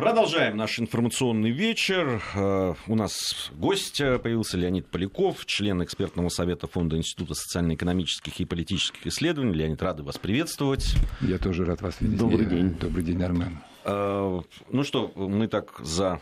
[0.00, 2.22] Продолжаем наш информационный вечер.
[2.34, 9.06] Э, у нас гость появился Леонид Поляков, член экспертного совета Фонда Института социально-экономических и политических
[9.06, 9.52] исследований.
[9.52, 10.94] Леонид, рады вас приветствовать.
[11.20, 12.16] Я тоже рад вас видеть.
[12.16, 12.70] Добрый день.
[12.80, 13.58] Добрый день, Армен.
[13.84, 14.40] Э,
[14.70, 16.18] ну что, мы так за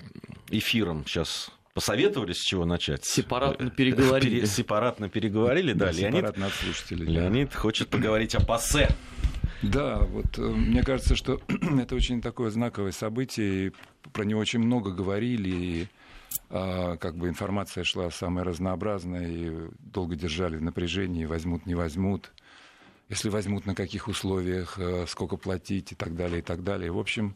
[0.51, 3.05] эфиром сейчас посоветовались, с чего начать.
[3.05, 4.45] Сепаратно переговорили.
[4.45, 5.87] Сепаратно переговорили, да.
[5.87, 7.07] да Леонид, сепаратно от слушателей.
[7.07, 8.89] Леонид хочет поговорить о ПАСЕ.
[9.63, 11.41] Да, вот э, мне кажется, что
[11.79, 13.73] это очень такое знаковое событие, и
[14.13, 15.89] про него очень много говорили, и
[16.51, 22.33] а, как бы информация шла самая разнообразная, и долго держали в напряжении, возьмут, не возьмут,
[23.09, 26.91] если возьмут, на каких условиях, э, сколько платить и так далее, и так далее.
[26.91, 27.35] В общем,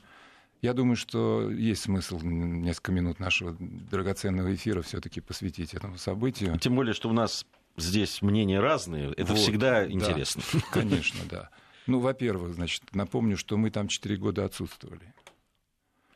[0.61, 6.57] я думаю, что есть смысл несколько минут нашего драгоценного эфира все-таки посвятить этому событию.
[6.59, 10.43] Тем более, что у нас здесь мнения разные, это вот, всегда интересно.
[10.53, 11.51] Да, конечно, да.
[11.87, 15.15] Ну, во-первых, значит, напомню, что мы там 4 года отсутствовали.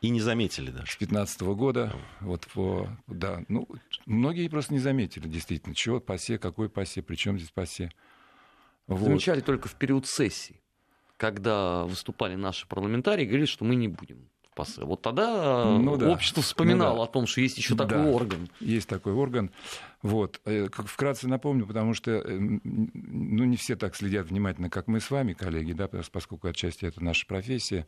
[0.01, 0.91] И не заметили даже.
[0.91, 3.67] С 15 года, вот по, да, ну,
[4.05, 7.91] многие просто не заметили, действительно, чего пасе, какой пасе, при чем здесь пасе.
[8.85, 9.01] Вот.
[9.01, 10.61] Замечали только в период сессии,
[11.17, 14.83] когда выступали наши парламентарии, говорили, что мы не будем пасе.
[14.83, 16.09] Вот тогда ну, да.
[16.09, 17.03] общество вспоминало ну, да.
[17.03, 18.09] о том, что есть еще такой да.
[18.09, 18.49] орган.
[18.59, 19.51] Есть такой орган.
[20.01, 20.41] Вот.
[20.45, 25.09] Э, вкратце напомню, потому что э, ну, не все так следят внимательно, как мы с
[25.09, 27.85] вами, коллеги, да, поскольку отчасти это наша профессия,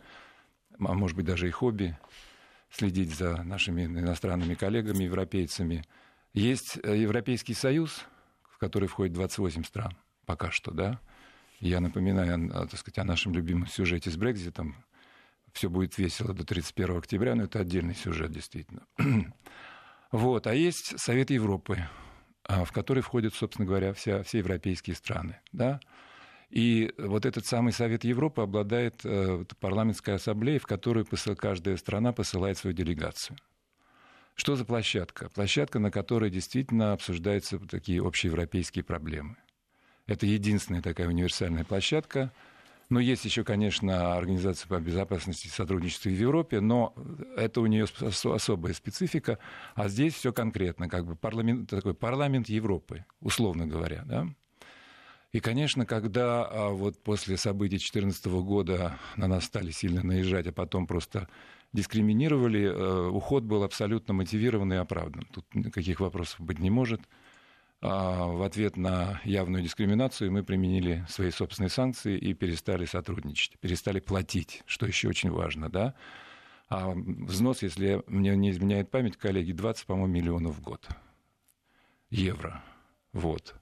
[0.79, 1.97] а может быть даже и хобби,
[2.71, 5.83] следить за нашими иностранными коллегами, европейцами.
[6.33, 8.05] Есть э, Европейский Союз,
[8.49, 9.97] в который входит 28 стран
[10.29, 10.99] пока что, да.
[11.59, 14.75] Я напоминаю, так сказать, о нашем любимом сюжете с Брекзитом.
[15.53, 18.85] Все будет весело до 31 октября, но это отдельный сюжет, действительно.
[20.11, 20.47] Вот.
[20.47, 21.87] А есть Совет Европы,
[22.43, 25.39] а, в который входят, собственно говоря, вся, все европейские страны.
[25.51, 25.79] Да?
[26.49, 32.11] И вот этот самый Совет Европы обладает э, парламентской ассамблеей, в которую посыл, каждая страна
[32.11, 33.37] посылает свою делегацию.
[34.33, 35.29] Что за площадка?
[35.29, 39.35] Площадка, на которой действительно обсуждаются такие общеевропейские проблемы.
[40.07, 42.33] Это единственная такая универсальная площадка–
[42.89, 46.93] но есть еще, конечно, Организация по безопасности и сотрудничеству в Европе, но
[47.37, 49.37] это у нее особая специфика.
[49.75, 54.03] А здесь все конкретно, как бы парламент, такой парламент Европы, условно говоря.
[54.05, 54.27] Да?
[55.31, 60.51] И, конечно, когда а, вот после событий 2014 года на нас стали сильно наезжать, а
[60.51, 61.27] потом просто
[61.71, 65.27] дискриминировали, э, уход был абсолютно мотивированный и оправдан.
[65.31, 67.01] Тут никаких вопросов быть не может.
[67.81, 73.99] А, в ответ на явную дискриминацию мы применили свои собственные санкции и перестали сотрудничать, перестали
[73.99, 75.93] платить, что еще очень важно, да.
[76.67, 80.87] А взнос, если мне не изменяет память, коллеги, 20, по-моему, миллионов в год
[82.09, 82.63] евро.
[83.13, 83.55] Вот.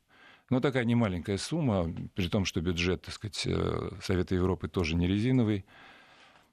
[0.50, 5.08] Но такая немаленькая сумма, при том, что бюджет, так сказать, э, Совета Европы тоже не
[5.08, 5.66] резиновый.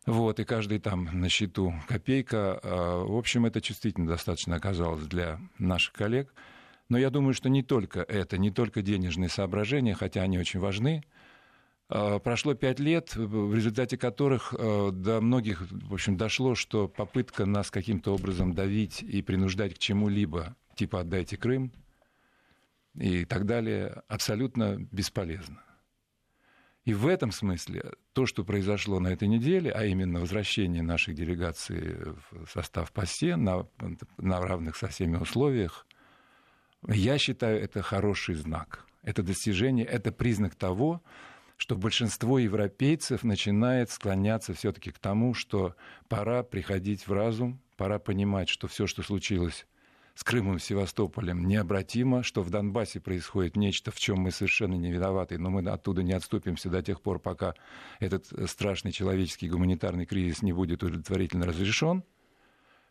[0.05, 2.61] Вот, и каждый там на счету копейка.
[2.63, 6.35] А, в общем, это чувствительно достаточно оказалось для наших коллег.
[6.89, 11.03] Но я думаю, что не только это, не только денежные соображения, хотя они очень важны.
[11.89, 17.47] А, прошло пять лет, в результате которых а, до многих, в общем, дошло, что попытка
[17.47, 21.73] нас каким-то образом давить и принуждать к чему-либо, типа «отдайте Крым»
[22.95, 25.63] и так далее, абсолютно бесполезна.
[26.85, 32.15] И в этом смысле то, что произошло на этой неделе, а именно возвращение нашей делегации
[32.31, 33.67] в состав ПАСЕ на,
[34.19, 35.87] на равных со всеми условиях,
[36.89, 38.87] я считаю, это хороший знак.
[39.03, 41.03] Это достижение, это признак того,
[41.57, 45.77] что большинство европейцев начинает склоняться все-таки к тому, что
[46.09, 49.67] пора приходить в разум, пора понимать, что все, что случилось
[50.15, 55.39] с Крымом, Севастополем, необратимо, что в Донбассе происходит нечто, в чем мы совершенно не виноваты,
[55.39, 57.55] но мы оттуда не отступимся до тех пор, пока
[57.99, 62.05] этот страшный человеческий гуманитарный кризис не будет удовлетворительно разрешен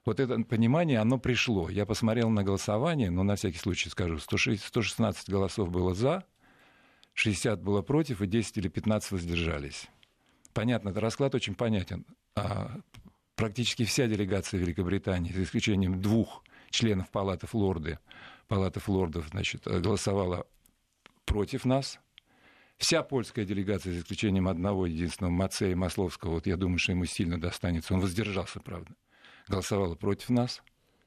[0.05, 1.69] вот это понимание, оно пришло.
[1.69, 6.25] Я посмотрел на голосование, но на всякий случай скажу, 116 голосов было за,
[7.13, 9.87] 60 было против, и 10 или 15 воздержались.
[10.53, 12.05] Понятно, этот расклад очень понятен.
[12.35, 12.79] А
[13.35, 17.99] практически вся делегация Великобритании, за исключением двух членов Палаты Флорды,
[18.47, 20.45] Палаты Флордов, значит, голосовала
[21.25, 21.99] против нас.
[22.77, 27.39] Вся польская делегация, за исключением одного единственного, Мацея Масловского, вот я думаю, что ему сильно
[27.39, 27.93] достанется.
[27.93, 28.93] Он воздержался, правда
[29.47, 30.61] голосовала против нас.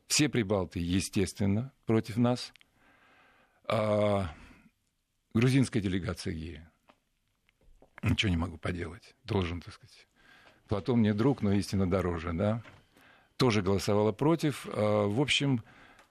[0.06, 2.52] Все прибалты, естественно, против нас.
[3.68, 4.30] А
[5.34, 6.62] грузинская делегация ГИИ.
[8.02, 9.14] Ничего не могу поделать.
[9.24, 10.06] Должен, так сказать.
[10.68, 12.62] Платон мне друг, но истина дороже, да.
[13.36, 14.66] Тоже голосовала против.
[14.72, 15.62] А, в общем,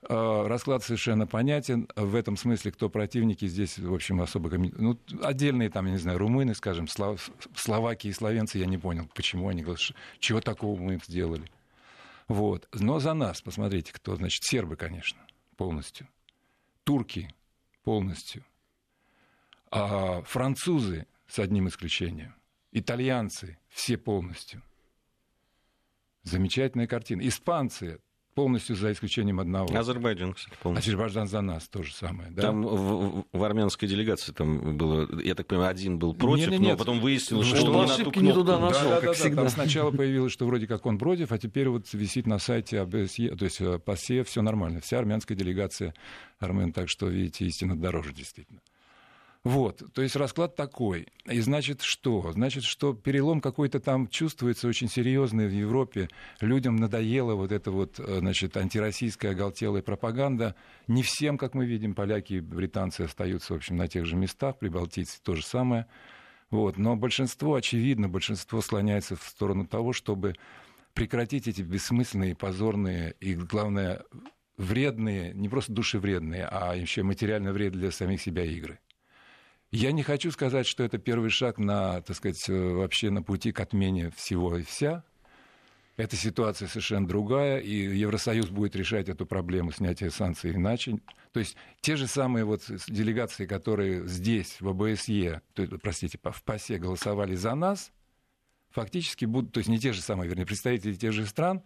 [0.08, 1.88] а, расклад совершенно понятен.
[1.96, 4.50] В этом смысле, кто противники, здесь, в общем, особо...
[4.58, 7.30] Ну, отдельные там, я не знаю, румыны, скажем, слов...
[7.56, 9.66] словаки и словенцы, я не понял, почему они
[10.20, 11.50] чего такого мы им сделали.
[12.28, 12.68] Вот.
[12.74, 15.26] Но за нас, посмотрите, кто, значит, сербы, конечно,
[15.58, 16.08] полностью.
[16.84, 17.34] Турки
[17.84, 18.44] полностью.
[19.72, 22.36] А французы с одним исключением.
[22.72, 24.62] Итальянцы все полностью.
[26.24, 27.28] Замечательная картина.
[27.28, 28.00] Испанцы
[28.36, 29.76] полностью за исключением одного.
[29.76, 30.92] Азербайджан, кстати, полностью.
[30.92, 32.30] Азербайджан за нас тоже самое.
[32.32, 32.44] Да?
[32.44, 36.72] Там в, в армянской делегации там было, я так понимаю, один был против, нет, нет,
[36.74, 39.42] но потом выяснилось, что он ошибки не туда нашел, да, как да, всегда.
[39.44, 43.36] Там сначала появилось, что вроде как он против, а теперь вот висит на сайте АБСЕ,
[43.36, 44.82] то есть э, ПАСЕ, все нормально.
[44.82, 45.94] Вся армянская делегация
[46.40, 48.60] армян, так что, видите, истина дороже действительно.
[49.46, 51.06] Вот, то есть расклад такой.
[51.26, 52.32] И значит что?
[52.32, 56.10] Значит, что перелом какой-то там чувствуется очень серьезный в Европе.
[56.42, 60.56] Людям надоела вот эта вот, э, значит, антироссийская оголтелая пропаганда.
[60.88, 64.58] Не всем, как мы видим, поляки и британцы остаются, в общем, на тех же местах,
[64.58, 65.86] прибалтийцы то же самое.
[66.50, 66.78] Вот.
[66.78, 70.34] Но большинство, очевидно, большинство склоняется в сторону того, чтобы
[70.96, 74.02] прекратить эти бессмысленные, позорные и, главное,
[74.58, 78.80] вредные, не просто душевредные, а еще материально вредные для самих себя игры.
[79.72, 83.52] Я не хочу сказать, что это первый шаг на, так сказать, э, вообще на пути
[83.52, 85.04] к отмене всего и вся.
[85.98, 91.00] Эта ситуация совершенно другая, и Евросоюз будет решать эту проблему снятия санкций иначе.
[91.32, 96.44] То есть те же самые вот делегации, которые здесь, в ОБСЕ, то есть, простите, в
[96.44, 97.92] ПАСЕ голосовали за нас,
[98.72, 101.64] фактически будут, то есть не те же самые, вернее, представители тех же стран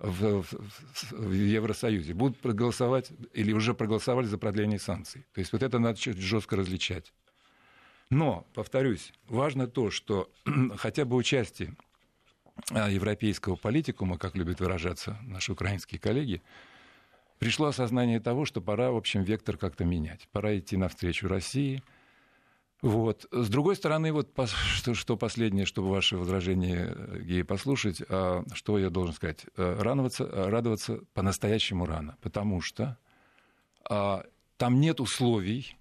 [0.00, 5.26] в, в, в Евросоюзе будут проголосовать или уже проголосовали за продление санкций.
[5.32, 7.12] То есть вот это надо жестко различать.
[8.10, 10.28] Но, повторюсь, важно то, что
[10.76, 11.76] хотя бы участие
[12.72, 16.42] а, европейского политикума, как любят выражаться наши украинские коллеги,
[17.38, 20.28] пришло осознание того, что пора, в общем, вектор как-то менять.
[20.32, 21.82] Пора идти навстречу России.
[22.82, 23.26] Вот.
[23.30, 28.90] С другой стороны, вот что, что последнее, чтобы ваши возражения, Геи, послушать, а, что я
[28.90, 29.46] должен сказать?
[29.56, 32.98] Э, радоваться, радоваться по-настоящему рано, потому что
[33.88, 34.24] а,
[34.56, 35.76] там нет условий,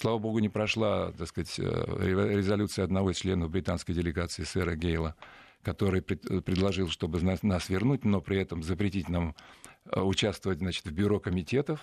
[0.00, 5.16] Слава богу, не прошла, так сказать, э, резолюция одного из членов британской делегации, сэра Гейла,
[5.62, 9.34] который предложил, чтобы нас вернуть, но при этом запретить нам
[9.86, 11.80] э, участвовать значит, в бюро комитетов,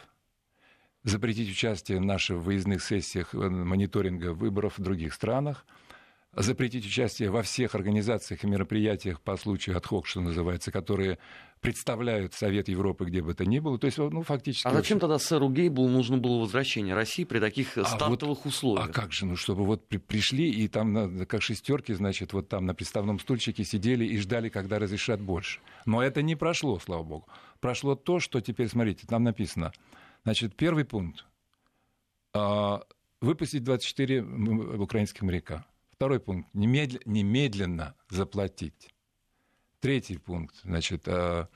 [1.04, 5.66] запретить участие в наших выездных сессиях э, мониторинга выборов в других странах–
[6.36, 11.18] запретить участие во всех организациях и мероприятиях по случаю отхок, что называется, которые
[11.62, 13.80] представляют Совет Европы где бы то ни было.
[13.80, 14.68] То есть, ну, фактически...
[14.68, 18.90] А зачем тогда сэру Гейблу нужно было возвращение России при таких а стартовых вот, условиях?
[18.90, 22.66] А как же, ну, чтобы вот при, пришли и там, как шестерки, значит, вот там
[22.66, 25.60] на приставном стульчике сидели и ждали, когда разрешат больше.
[25.86, 27.28] Но это не прошло, слава богу.
[27.60, 29.72] Прошло то, что теперь, смотрите, там написано.
[30.24, 31.26] Значит, первый пункт.
[32.34, 32.84] А,
[33.22, 35.66] выпустить 24 украинских моряка.
[35.96, 36.50] Второй пункт.
[36.54, 38.94] Немедля, немедленно заплатить.
[39.80, 40.56] Третий пункт.
[40.64, 41.48] Значит, э,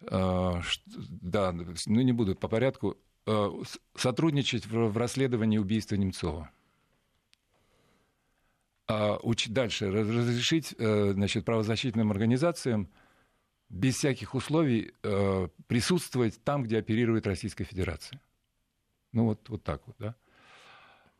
[0.00, 2.96] э, да, ну не буду по порядку.
[3.26, 3.50] Э,
[3.94, 6.50] сотрудничать в, в расследовании убийства Немцова.
[8.86, 9.90] А, уч, дальше.
[9.90, 12.88] Разрешить э, значит, правозащитным организациям
[13.68, 18.18] без всяких условий э, присутствовать там, где оперирует Российская Федерация.
[19.12, 20.14] Ну вот, вот так вот, да.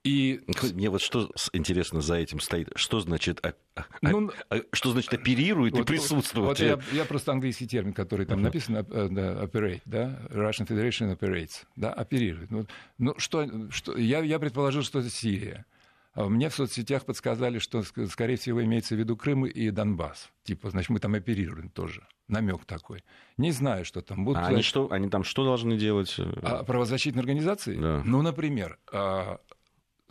[0.09, 0.41] И...
[0.73, 2.71] Мне вот что интересно за этим стоит.
[2.77, 6.47] Что значит, а, ну, а, что значит оперирует вот, и присутствует?
[6.47, 8.45] Вот я, я просто английский термин, который там uh-huh.
[8.45, 12.51] написан, да, operate, да, Russian Federation operates, да, оперирует.
[12.51, 12.67] Ну,
[12.97, 15.67] ну что, что, я, я предположил, что это Сирия.
[16.15, 20.31] А мне в соцсетях подсказали, что, скорее всего, имеется в виду Крым и Донбасс.
[20.43, 22.07] Типа, значит, мы там оперируем тоже.
[22.29, 23.05] Намек такой.
[23.37, 24.43] Не знаю, что там будут.
[24.43, 26.17] А они, что, они там что должны делать?
[26.43, 27.77] А, правозащитные организации?
[27.77, 28.03] Да.
[28.05, 29.39] Ну, например, а,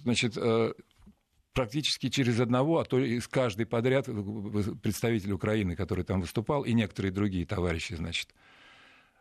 [0.04, 0.74] значит, э,
[1.54, 4.06] практически через одного, а то из каждой подряд
[4.82, 8.34] представитель Украины, который там выступал, и некоторые другие товарищи, значит,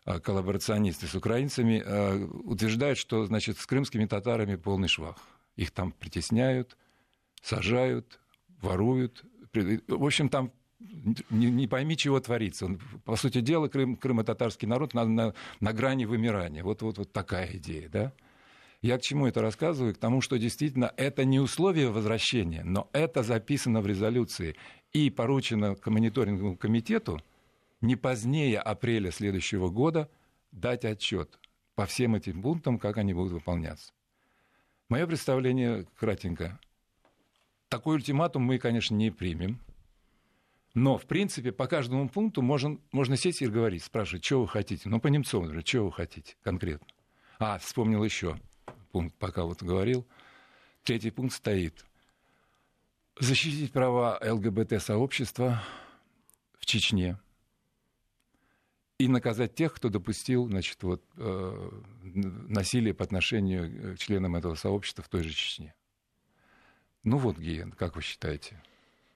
[0.04, 5.16] э, коллаборационисты с украинцами, э, утверждают, что, значит, с крымскими татарами полный швах.
[5.56, 6.76] Их там притесняют,
[7.42, 8.21] сажают,
[8.61, 9.25] воруют.
[9.54, 10.52] В общем, там
[11.30, 12.68] не, не пойми, чего творится.
[13.04, 16.62] По сути дела, Крым, крымо-татарский народ на, на, на грани вымирания.
[16.62, 18.12] Вот, вот, вот такая идея, да?
[18.83, 19.95] Я к чему это рассказываю?
[19.95, 24.56] К тому, что действительно это не условие возвращения, но это записано в резолюции
[24.92, 27.21] и поручено мониторинговому комитету
[27.80, 30.11] не позднее апреля следующего года
[30.52, 31.38] дать отчет
[31.75, 33.92] по всем этим пунктам, как они будут выполняться.
[34.88, 36.59] Мое представление кратенько.
[37.68, 39.61] Такой ультиматум мы, конечно, не примем.
[40.75, 44.88] Но, в принципе, по каждому пункту можно, можно сесть и говорить, спрашивать, что вы хотите.
[44.88, 46.87] Ну, по Немцову, например, что вы хотите конкретно.
[47.38, 48.38] А, вспомнил еще
[48.96, 50.06] пункт пока вот говорил.
[50.82, 51.84] Третий пункт стоит.
[53.20, 55.62] Защитить права ЛГБТ-сообщества
[56.58, 57.18] в Чечне.
[58.98, 61.70] и наказать тех, кто допустил значит, вот, э,
[62.04, 65.74] насилие по отношению к членам этого сообщества в той же Чечне.
[67.02, 68.62] Ну вот, Гиен, как вы считаете?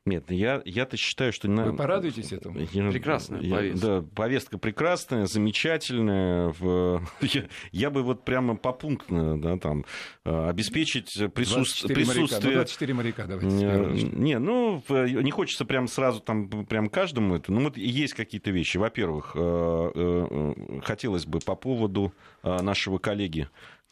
[0.07, 1.47] Нет, я, я-то считаю, что...
[1.49, 2.59] Вы порадуетесь этому?
[2.91, 3.87] Прекрасная я, повестка.
[3.87, 6.55] Да, повестка прекрасная, замечательная.
[6.59, 7.03] В...
[7.21, 9.85] Я, я бы вот прямо попунктно да, там,
[10.25, 11.87] э, обеспечить присутств...
[11.87, 12.07] присутствие...
[12.07, 12.47] Моряка.
[12.47, 14.07] Ну, 24 моряка давайте.
[14.17, 17.53] Не, ну, не хочется прям сразу там прям каждому это.
[17.53, 18.79] Ну, вот есть какие-то вещи.
[18.79, 23.49] Во-первых, э, э, хотелось бы по поводу нашего коллеги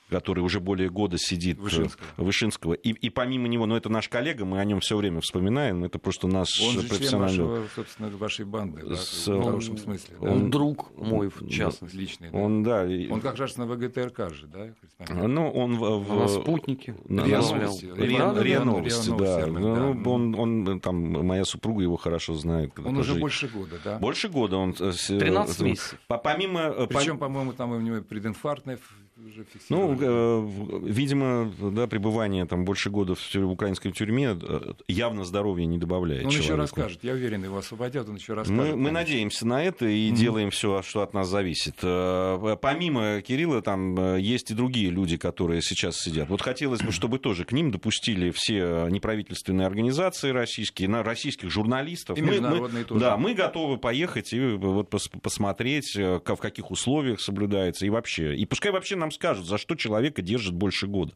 [0.09, 2.73] который уже более года сидит, э, Вышинского, Вышинского.
[2.75, 5.99] И, и помимо него, ну это наш коллега, мы о нем все время вспоминаем, это
[5.99, 7.37] просто наш он же профессиональный...
[7.37, 9.27] Член вашего, собственно, вашей банды, да, С...
[9.27, 10.17] в хорошем смысле.
[10.21, 10.31] Да?
[10.31, 11.97] Он друг мой, в частности.
[11.97, 12.39] Личный, да.
[12.39, 12.83] Он, да.
[13.11, 14.75] Он как раз на ВГТРК же, да?
[15.09, 15.99] Ну, он в...
[16.05, 16.19] в...
[16.19, 16.97] На спутнике.
[17.09, 17.87] На, РИА Новости.
[17.97, 19.47] РИА Новости, да.
[19.47, 20.03] Ну.
[20.11, 22.73] Он, он, там, моя супруга его хорошо знает.
[22.79, 23.99] Он уже больше года, да?
[23.99, 24.57] Больше года.
[24.57, 25.99] Он, 13 месяцев.
[26.07, 26.87] Помимо...
[26.87, 28.79] Причем, по-моему, там у него прединфарктная
[29.29, 35.25] уже Ну, э, видимо, да, пребывание там больше года в, в украинской тюрьме э, явно
[35.25, 36.25] здоровья не добавляет.
[36.25, 36.53] Он человеку.
[36.53, 38.75] еще расскажет, я уверен, его освободят, он еще расскажет.
[38.75, 40.15] Мы, мы надеемся на это и mm-hmm.
[40.15, 41.77] делаем все, что от нас зависит.
[41.83, 46.29] Э, помимо Кирилла, там есть и другие люди, которые сейчас сидят.
[46.29, 52.17] Вот хотелось бы, чтобы тоже к ним допустили все неправительственные организации российские, на российских журналистов.
[52.17, 53.01] И международные мы, тоже.
[53.01, 54.89] Да, мы готовы поехать и вот
[55.23, 58.35] посмотреть, в каких условиях соблюдается и вообще.
[58.35, 61.13] И пускай вообще нам скажут, за что человека держат больше года.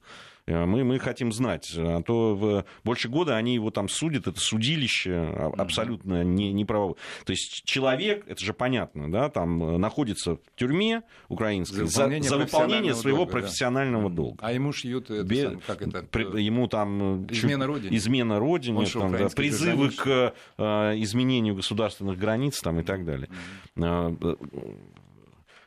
[0.47, 1.73] Э, мы, мы хотим знать.
[1.77, 6.65] А то в больше года они его там судят, это судилище а, абсолютно не, не
[6.65, 6.97] правовое.
[7.25, 12.23] То есть человек, это же понятно, да, там э, находится в тюрьме украинской за выполнение,
[12.23, 14.17] за, за выполнение своего долга, профессионального да.
[14.17, 14.39] долга.
[14.41, 15.51] А ему шьют это, Бе...
[15.51, 16.03] сам, как это?
[16.03, 20.63] При, ему там э, измена родине, измена родине там, да, призывы к э,
[20.97, 23.29] изменению государственных границ там, и так далее.
[23.77, 24.79] Mm-hmm.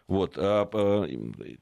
[0.07, 0.38] Вот.
[0.38, 1.07] А, а,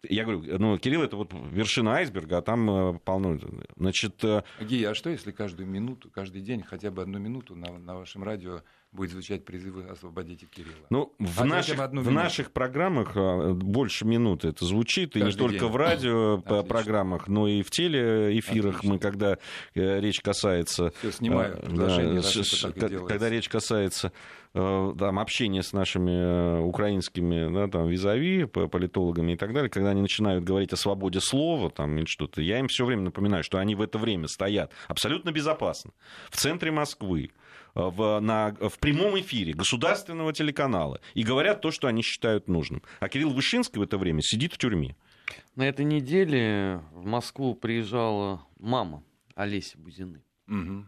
[0.03, 3.39] я говорю, ну, Кирилл это вот вершина айсберга, а там э, полно.
[3.77, 4.23] Значит...
[4.23, 7.95] Э, Гия, а что если каждую минуту, каждый день, хотя бы одну минуту на, на
[7.95, 10.85] вашем радио будет звучать призывы «Освободите Кирилла».
[10.89, 13.15] Ну, в, а наших, в наших программах
[13.55, 15.69] больше минуты это звучит, Каждый и не только день.
[15.69, 16.63] в радио Отлично.
[16.63, 18.93] программах, но и в телеэфирах Отлично.
[18.93, 19.38] мы, когда
[19.73, 20.93] э, речь касается...
[21.00, 27.51] Все снимаю предложение, да, раз, когда речь касается э, там, общения с нашими э, украинскими
[27.51, 31.98] да, там, визави, политологами и так далее, когда они начинают говорить о свободе слова там,
[31.98, 35.91] или что-то, я им все время напоминаю, что они в это время стоят абсолютно безопасно
[36.29, 37.31] в центре Москвы,
[37.74, 42.83] в, на, в прямом эфире государственного телеканала и говорят то, что они считают нужным.
[43.00, 44.95] А Кирилл Вышинский в это время сидит в тюрьме.
[45.55, 50.22] На этой неделе в Москву приезжала мама Олеси Бузины.
[50.48, 50.86] Угу.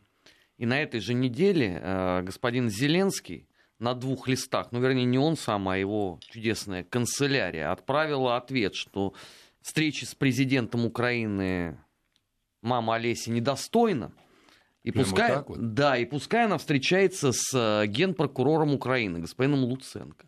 [0.58, 3.48] И на этой же неделе э, господин Зеленский
[3.80, 9.14] на двух листах, ну, вернее, не он сам, а его чудесная канцелярия, отправила ответ, что
[9.62, 11.78] встречи с президентом Украины
[12.62, 14.12] мама Олеси недостойна,
[14.84, 15.74] и пускай, вот?
[15.74, 20.28] Да, и пускай она встречается с э, генпрокурором Украины, господином Луценко.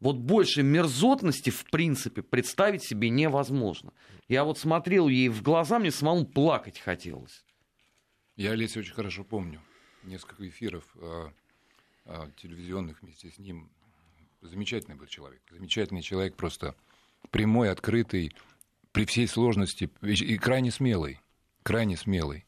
[0.00, 3.92] Вот больше мерзотности, в принципе, представить себе невозможно.
[4.26, 7.44] Я вот смотрел ей в глаза, мне самому плакать хотелось.
[8.34, 9.60] Я Олеся очень хорошо помню.
[10.02, 11.28] Несколько эфиров э,
[12.36, 13.70] телевизионных вместе с ним.
[14.40, 15.42] Замечательный был человек.
[15.50, 16.74] Замечательный человек, просто
[17.30, 18.32] прямой, открытый,
[18.92, 21.20] при всей сложности и крайне смелый.
[21.62, 22.44] Крайне смелый.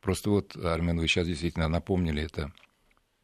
[0.00, 2.52] Просто вот, Армен, вы сейчас действительно напомнили, это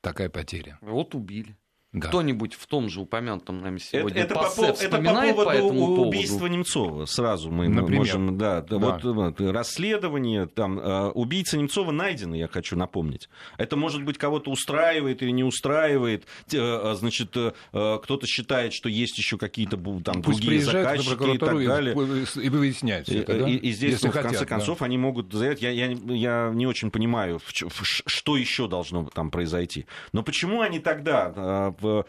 [0.00, 0.78] такая потеря.
[0.80, 1.56] Вот убили.
[1.92, 2.08] Да.
[2.08, 6.02] Кто-нибудь в том же упомянутом нами сегодня это, это, по, это по поводу по этому
[6.06, 6.54] убийства поводу?
[6.54, 7.04] Немцова.
[7.06, 8.00] Сразу мы Например?
[8.00, 8.36] можем...
[8.36, 8.76] Да, да.
[8.76, 13.30] Вот, вот, расследование, там, э, убийца Немцова найден, я хочу напомнить.
[13.56, 16.26] Это, может быть, кого-то устраивает или не устраивает.
[16.52, 21.64] Э, значит, э, кто-то считает, что есть еще какие-то там, Пусть другие заказчики и так
[21.64, 22.26] далее.
[22.36, 23.48] И, и выясняют это, да?
[23.48, 24.84] И, и здесь, ну, в конце хотят, концов, да.
[24.84, 25.62] они могут заявить...
[25.62, 29.86] Я, я, я не очень понимаю, что еще должно там произойти.
[30.12, 32.04] Но почему они тогда в...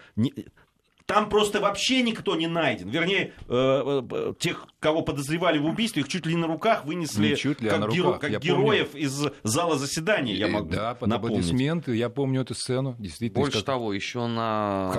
[1.09, 2.87] Там просто вообще никто не найден.
[2.87, 7.61] Вернее, э, э, тех, кого подозревали в убийстве, их чуть ли на руках вынесли чуть
[7.61, 8.13] ли, а как, геро...
[8.19, 9.05] как героев помню.
[9.07, 11.39] из зала заседания, я могу Да, под напомнить.
[11.39, 12.95] аплодисменты, я помню эту сцену.
[12.99, 13.65] Действительно, Больше как...
[13.65, 14.93] того, еще на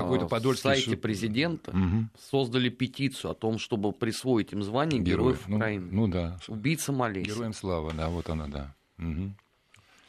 [0.57, 2.09] сайте президента угу.
[2.19, 5.89] создали петицию о том, чтобы присвоить им звание Героев, Героев ну, Украины.
[5.93, 6.41] Ну да.
[6.49, 7.29] Убийца Малейси.
[7.29, 8.75] Героям слава, да, вот она, да.
[8.99, 9.33] Угу.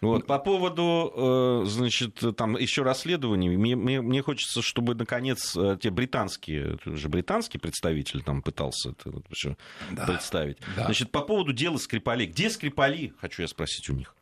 [0.01, 5.77] Вот, по поводу, э, значит, там еще расследований, мне, мне, мне хочется, чтобы, наконец, э,
[5.79, 9.57] те британские, же британский представитель там пытался это все
[9.91, 10.57] да, представить.
[10.75, 10.85] Да.
[10.85, 12.25] Значит, по поводу дела Скрипалей.
[12.25, 14.15] Где Скрипали, хочу я спросить у них?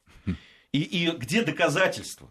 [0.71, 2.29] И, и где доказательства?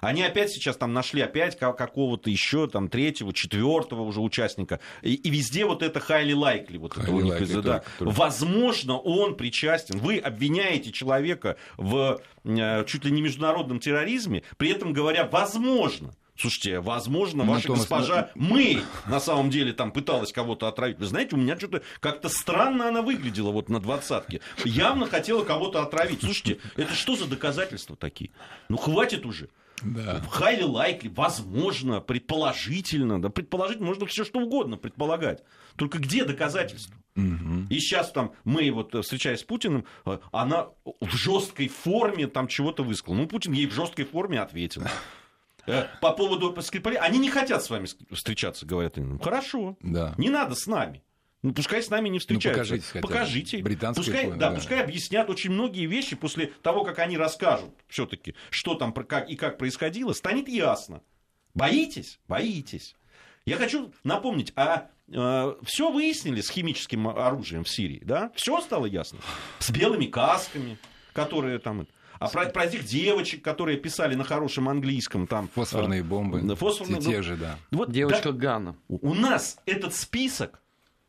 [0.00, 4.80] Они опять сейчас там нашли опять какого-то еще там третьего, четвертого уже участника.
[5.02, 6.78] И, и везде вот это highly likely.
[6.78, 7.82] Вот это у них, likely, да.
[7.98, 8.14] Только...
[8.14, 9.98] Возможно, он причастен.
[9.98, 16.14] Вы обвиняете человека в э, чуть ли не международном терроризме, при этом говоря, возможно.
[16.40, 17.80] Слушайте, возможно, ваша Томас...
[17.80, 18.78] госпожа Мэй
[19.08, 20.96] на самом деле там пыталась кого-то отравить.
[20.98, 24.40] Вы знаете, у меня что-то как-то странно она выглядела вот на двадцатке.
[24.64, 26.20] Явно хотела кого-то отравить.
[26.20, 28.30] Слушайте, это что за доказательства такие?
[28.68, 29.48] Ну, хватит уже.
[29.82, 30.22] Да.
[30.32, 33.20] Highly likely, возможно, предположительно.
[33.20, 35.42] Да, предположить можно все что угодно предполагать.
[35.76, 36.96] Только где доказательства?
[37.16, 37.66] Угу.
[37.70, 40.68] И сейчас там мы, вот встречаясь с Путиным, э, она
[41.00, 43.16] в жесткой форме там чего-то высказала.
[43.16, 44.82] Ну, Путин ей в жесткой форме ответил.
[45.66, 46.98] Э, по поводу Скрипалей.
[46.98, 49.18] Они не хотят с вами встречаться, говорят им.
[49.18, 50.14] Хорошо, да.
[50.16, 51.02] не надо с нами.
[51.42, 52.74] Ну, пускай с нами не встречаются.
[52.74, 53.00] Ну, покажите.
[53.00, 53.58] Покажите.
[53.62, 57.70] Британское пускай, поле, да, да, пускай объяснят очень многие вещи после того, как они расскажут
[57.86, 61.02] все-таки, что там как, и как происходило, станет ясно.
[61.54, 62.18] Боитесь?
[62.26, 62.96] Боитесь.
[63.46, 68.30] Я хочу напомнить, а э, все выяснили с химическим оружием в Сирии, да?
[68.34, 69.20] Все стало ясно.
[69.60, 70.76] С белыми касками,
[71.12, 71.86] которые там...
[72.18, 75.48] А про, про этих девочек, которые писали на хорошем английском там...
[75.54, 76.56] Фосфорные бомбы.
[76.56, 77.58] Фосфорные, те, те же, да.
[77.70, 78.76] Вот, Девочка да, Гана.
[78.88, 80.60] У нас этот список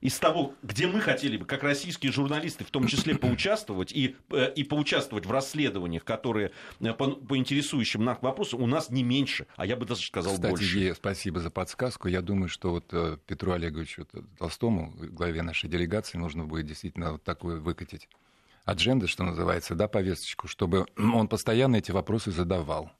[0.02, 4.54] из того, где мы хотели бы, как российские журналисты, в том числе поучаствовать и, э,
[4.56, 9.46] и поучаствовать в расследованиях, которые э, по, по интересующим нас вопросам, у нас не меньше,
[9.58, 10.66] а я бы даже сказал Кстати, больше.
[10.66, 12.08] Кстати, спасибо за подсказку.
[12.08, 17.24] Я думаю, что вот э, Петру Олеговичу Толстому, главе нашей делегации, нужно будет действительно вот
[17.24, 18.08] такое выкатить
[18.64, 22.92] адженда, что называется, да, повесточку, чтобы он постоянно эти вопросы задавал.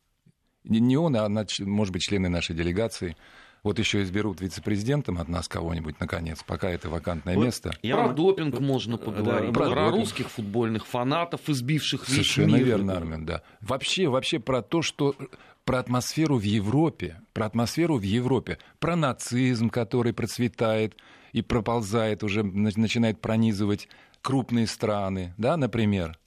[0.66, 3.16] Не он, а, может быть, члены нашей делегации.
[3.64, 7.72] Вот еще изберут вице-президентом от нас кого-нибудь, наконец, пока это вакантное вот место.
[7.82, 12.66] Я про допинг можно поговорить, да, про, про русских футбольных фанатов, избивших весь Совершенно мир.
[12.66, 13.42] верно, Армен, да.
[13.62, 15.16] Вообще, вообще про то, что
[15.66, 20.96] про атмосферу в Европе, про атмосферу в Европе, про нацизм, который процветает
[21.32, 23.88] и проползает, уже начинает пронизывать
[24.22, 26.18] крупные страны, да, например.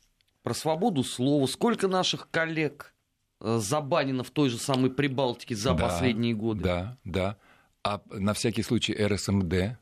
[0.42, 1.46] Про свободу слова.
[1.46, 2.91] Сколько наших коллег э,
[3.42, 6.62] забанено в той же самой Прибалтике за да, последние годы?
[6.62, 7.36] Да, да.
[7.84, 9.76] А на всякий случай РСМД,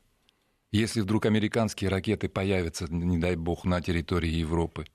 [0.71, 4.85] если вдруг американские ракеты появятся, не дай бог, на территории Европы,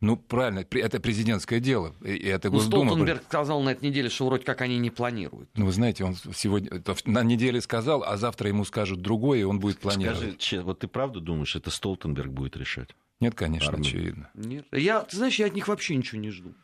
[0.00, 1.92] ну, правильно, это президентское дело.
[2.04, 5.50] И это ну, Столтенберг сказал на этой неделе, что вроде как они не планируют.
[5.56, 6.70] Ну, вы знаете, он сегодня
[7.04, 10.40] на неделе сказал, а завтра ему скажут другое, и он будет планировать.
[10.40, 12.90] Скажи, вот ты правда думаешь, это Столтенберг будет решать?
[13.18, 13.88] Нет, конечно, Армию.
[13.88, 14.30] очевидно.
[14.34, 14.66] Нет.
[14.70, 16.54] Я, ты знаешь, я от них вообще ничего не жду.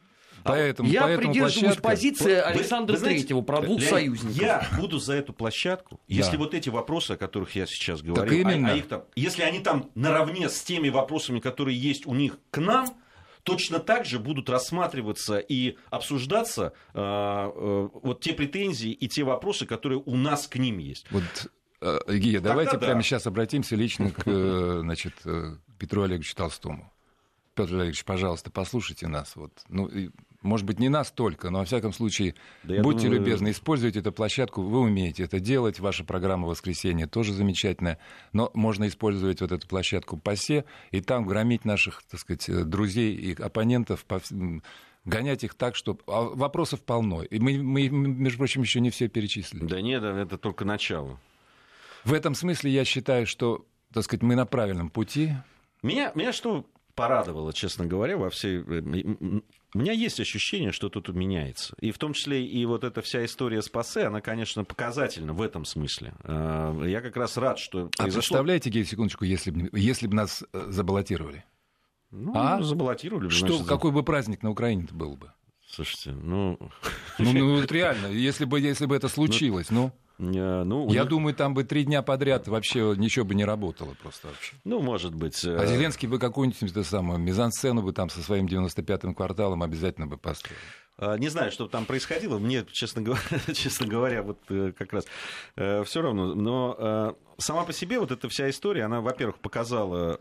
[0.45, 1.83] Поэтому, я поэтому придерживаюсь площадка...
[1.83, 4.37] позиции Александра Третьего про двух Леонид, союзников.
[4.37, 6.39] Я буду за эту площадку, если да.
[6.39, 9.91] вот эти вопросы, о которых я сейчас говорю, а, а их там, если они там
[9.95, 12.89] наравне с теми вопросами, которые есть у них к нам,
[13.43, 19.67] точно так же будут рассматриваться и обсуждаться э, э, вот те претензии и те вопросы,
[19.67, 21.07] которые у нас к ним есть.
[21.11, 21.23] Вот
[21.81, 22.87] э, Гия, давайте да.
[22.87, 26.91] прямо сейчас обратимся лично к э, значит, э, Петру Олеговичу Толстому.
[27.55, 29.37] Петр Олегович, пожалуйста, послушайте нас.
[29.37, 29.53] Вот.
[29.69, 29.89] Ну,
[30.45, 33.21] может быть, не настолько, но, во всяком случае, да будьте думаю...
[33.21, 37.99] любезны, используйте эту площадку, вы умеете это делать, ваша программа «Воскресенье» тоже замечательная,
[38.33, 43.35] но можно использовать вот эту площадку ПАСЕ и там громить наших, так сказать, друзей и
[43.43, 44.05] оппонентов,
[45.05, 47.23] гонять их так, что а вопросов полно.
[47.23, 49.65] И мы, мы, между прочим, еще не все перечислили.
[49.65, 51.19] Да нет, это только начало.
[52.05, 55.33] В этом смысле я считаю, что, так сказать, мы на правильном пути.
[55.83, 58.63] Меня, меня что порадовало, честно говоря, во всей...
[59.75, 61.75] У меня есть ощущение, что тут меняется.
[61.81, 65.43] И в том числе и вот эта вся история с ПАСЕ, она, конечно, показательна в
[65.43, 66.15] этом смысле.
[66.23, 67.99] Э, я как раз рад, что произошло...
[67.99, 71.45] А представляете, Гей, секундочку, если бы, если бы нас э, забаллотировали?
[72.13, 72.63] Ну, а?
[72.63, 73.29] забаллотировали.
[73.29, 75.33] Что, значит, какой бы праздник на Украине-то был бы?
[75.69, 76.57] Слушайте, ну...
[77.19, 79.93] Ну, ну реально, если бы, если бы это ну, случилось, ну...
[80.19, 81.11] Э, ну, Я них...
[81.11, 84.55] думаю, там бы три дня подряд вообще ничего бы не работало просто вообще.
[84.65, 85.45] Ну, может быть.
[85.45, 90.17] А Зеленский бы какую-нибудь это самую мизансцену бы там со своим 95-м кварталом обязательно бы
[90.17, 90.57] поставил.
[90.99, 92.39] А, не знаю, что там происходило.
[92.39, 93.23] Мне, честно говоря,
[93.55, 95.05] честно говоря вот э, как раз
[95.57, 96.35] все равно.
[96.35, 100.21] Но сама по себе вот эта вся история, она, во-первых, показала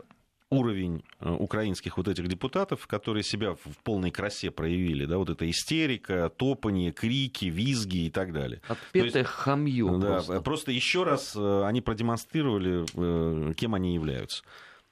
[0.50, 5.48] уровень э, украинских вот этих депутатов, которые себя в полной красе проявили, да, вот эта
[5.50, 8.60] истерика, топание, крики, визги и так далее.
[8.68, 10.40] Отпетое хамье да, просто.
[10.40, 14.44] Просто еще раз э, они продемонстрировали, э, кем они являются.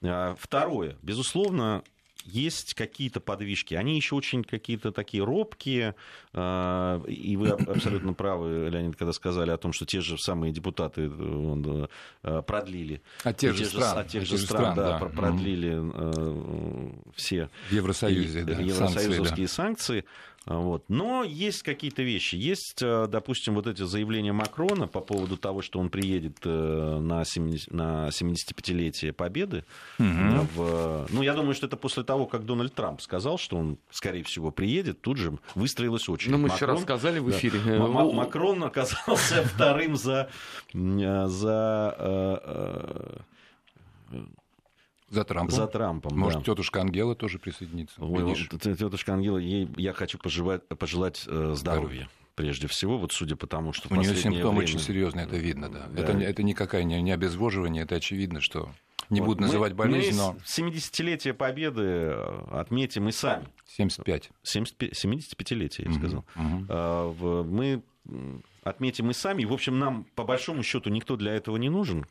[0.03, 0.97] А, второе.
[1.01, 1.83] Безусловно,
[2.23, 3.73] есть какие-то подвижки.
[3.73, 5.95] Они еще очень какие-то такие робкие.
[6.33, 11.09] А, и вы абсолютно правы, Леонид, когда сказали о том, что те же самые депутаты
[11.11, 11.87] э,
[12.23, 13.01] э, продлили.
[13.23, 13.97] От тех же стран.
[13.97, 20.01] От тех же стран, да, да, продлили mm все в Евросоюзе, да, евросоюзовские санкции.
[20.01, 20.05] санкции.
[20.45, 20.83] Вот.
[20.89, 22.35] Но есть какие-то вещи.
[22.35, 27.23] Есть, э, допустим, вот эти заявления Макрона по поводу того, что он приедет э, на,
[27.23, 29.63] 70, на 75-летие Победы.
[29.99, 30.47] Угу.
[30.55, 31.07] В...
[31.09, 34.51] Ну, я думаю, что это после того, как Дональд Трамп сказал, что он, скорее всего,
[34.51, 36.31] приедет, тут же выстроилась очередь.
[36.31, 36.57] Ну, мы Макрон...
[36.57, 37.59] вчера сказали в эфире.
[37.65, 37.87] Да.
[37.87, 40.29] Макрон оказался вторым за...
[40.73, 41.93] за
[45.13, 45.55] за Трампом.
[45.55, 46.45] За Трампом, Может, да.
[46.45, 47.95] тетушка Ангела тоже присоединится.
[48.03, 53.45] Ой, тетушка Ангела, ей я хочу пожелать, пожелать э, здоровья прежде всего, вот судя по
[53.45, 54.63] тому, что У нее симптомы время...
[54.63, 55.85] очень серьезные, это видно, да.
[55.87, 56.01] да.
[56.01, 58.71] Это, это никакая не, не обезвоживание, это очевидно, что
[59.09, 59.27] не вот.
[59.27, 60.37] буду называть болезнь, мы но...
[60.45, 63.47] 70-летие Победы э, отметим и сами.
[63.67, 64.31] 75.
[64.43, 66.25] 75 75-летие, я угу, сказал.
[66.35, 67.43] Угу.
[67.43, 67.83] Мы
[68.63, 69.45] отметим и сами.
[69.45, 72.05] В общем, нам, по большому счету, никто для этого не нужен.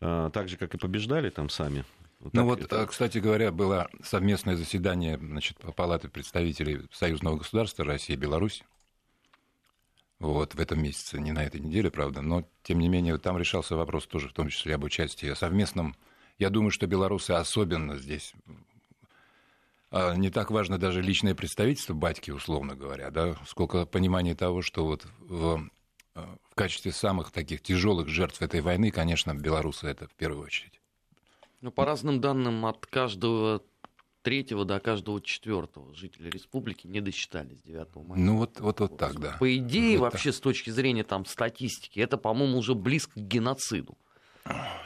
[0.00, 1.84] А, так же, как и побеждали там сами.
[2.22, 2.86] Вот ну вот, это...
[2.86, 8.62] кстати говоря, было совместное заседание значит, Палаты представителей Союзного государства России и Беларусь.
[10.20, 13.74] Вот, в этом месяце, не на этой неделе, правда, но, тем не менее, там решался
[13.74, 15.96] вопрос тоже, в том числе об участии, о совместном.
[16.38, 18.32] Я думаю, что белорусы особенно здесь
[19.90, 24.86] а, не так важно даже личное представительство батьки, условно говоря, да, сколько понимания того, что
[24.86, 25.68] вот в,
[26.14, 30.81] в качестве самых таких тяжелых жертв этой войны, конечно, белорусы это в первую очередь.
[31.62, 33.62] Ну, по разным данным, от каждого
[34.22, 38.20] третьего до каждого четвертого жителя республики не досчитались 9 мая.
[38.20, 39.36] Ну вот, вот, вот так, да.
[39.38, 40.36] По идее, вот вообще так.
[40.36, 43.96] с точки зрения там, статистики, это, по-моему, уже близко к геноциду.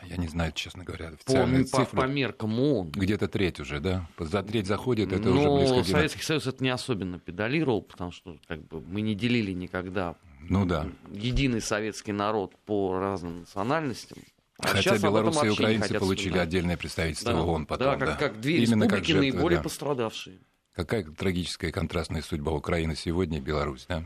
[0.05, 1.97] Я не знаю, честно говоря, официальные по, цифры.
[1.97, 2.91] По, по меркам ООН.
[2.91, 4.07] Где-то треть уже, да?
[4.19, 5.93] За треть заходит, это Но уже близко к геноциду.
[5.93, 10.67] Советский Союз это не особенно педалировал, потому что как бы, мы не делили никогда ну,
[10.67, 10.87] да.
[11.11, 14.19] единый советский народ по разным национальностям.
[14.59, 16.49] А Хотя белорусы и украинцы получили вспоминать.
[16.49, 17.43] отдельное представительство да.
[17.43, 17.87] ООН потом.
[17.87, 18.17] Да, как, да.
[18.17, 19.63] как две Именно республики как жертвы, наиболее да.
[19.63, 20.39] пострадавшие.
[20.73, 24.05] Какая трагическая контрастная судьба Украины сегодня и Беларусь, да?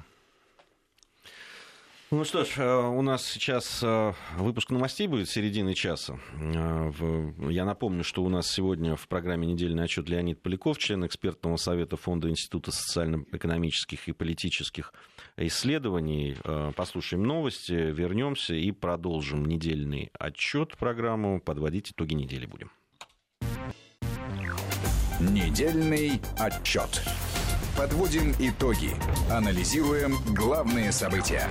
[2.12, 6.18] Ну что ж, э, у нас сейчас э, выпуск новостей будет середины часа.
[6.40, 11.56] Э, я напомню, что у нас сегодня в программе «Недельный отчет» Леонид Поляков, член экспертного
[11.56, 14.92] совета Фонда Института социально-экономических и политических
[15.40, 16.36] исследований.
[16.76, 21.40] Послушаем новости, вернемся и продолжим недельный отчет программу.
[21.40, 22.70] Подводить итоги недели будем.
[25.20, 27.02] Недельный отчет.
[27.76, 28.90] Подводим итоги.
[29.30, 31.48] Анализируем главные события.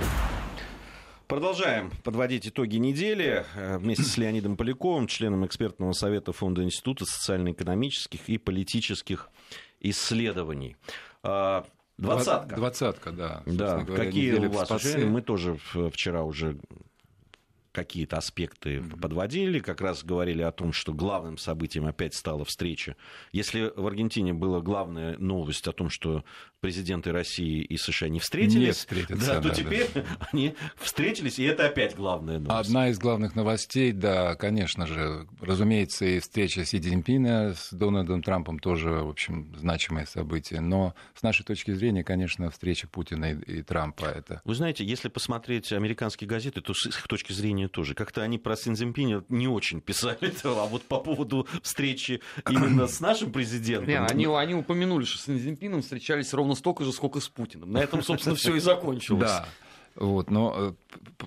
[1.28, 8.28] Продолжаем подводить итоги недели э, вместе с Леонидом Поляковым, членом экспертного совета Фонда Института социально-экономических
[8.28, 9.30] и политических
[9.78, 10.76] исследований.
[12.00, 12.56] Двадцатка.
[12.56, 13.42] Двадцатка, да.
[13.46, 13.78] Да.
[13.78, 15.06] Говоря, Какие у вас уже?
[15.06, 15.58] Мы тоже
[15.92, 16.56] вчера уже
[17.80, 19.00] какие-то аспекты mm-hmm.
[19.00, 22.96] подводили, как раз говорили о том, что главным событием опять стала встреча.
[23.32, 26.24] Если в Аргентине была главная новость о том, что
[26.60, 30.04] президенты России и США не встретились, не да, то да, теперь да.
[30.30, 32.68] они встретились, и это опять главная новость.
[32.68, 38.58] Одна из главных новостей, да, конечно же, разумеется, и встреча Си Цзиньпина с Дональдом Трампом
[38.58, 40.60] тоже, в общем, значимое событие.
[40.60, 44.42] Но с нашей точки зрения, конечно, встреча Путина и, и Трампа это...
[44.44, 47.94] Вы знаете, если посмотреть американские газеты, то с их точки зрения тоже.
[47.94, 53.00] Как-то они про Си Цзиньпина не очень писали, а вот по поводу встречи именно с
[53.00, 53.88] нашим президентом...
[53.88, 57.72] Не, они, они упомянули, что с Си Цзиньпином встречались ровно столько же, сколько с Путиным.
[57.72, 59.22] На этом, собственно, все и закончилось.
[59.22, 59.48] Да.
[59.96, 60.72] Вот, но э,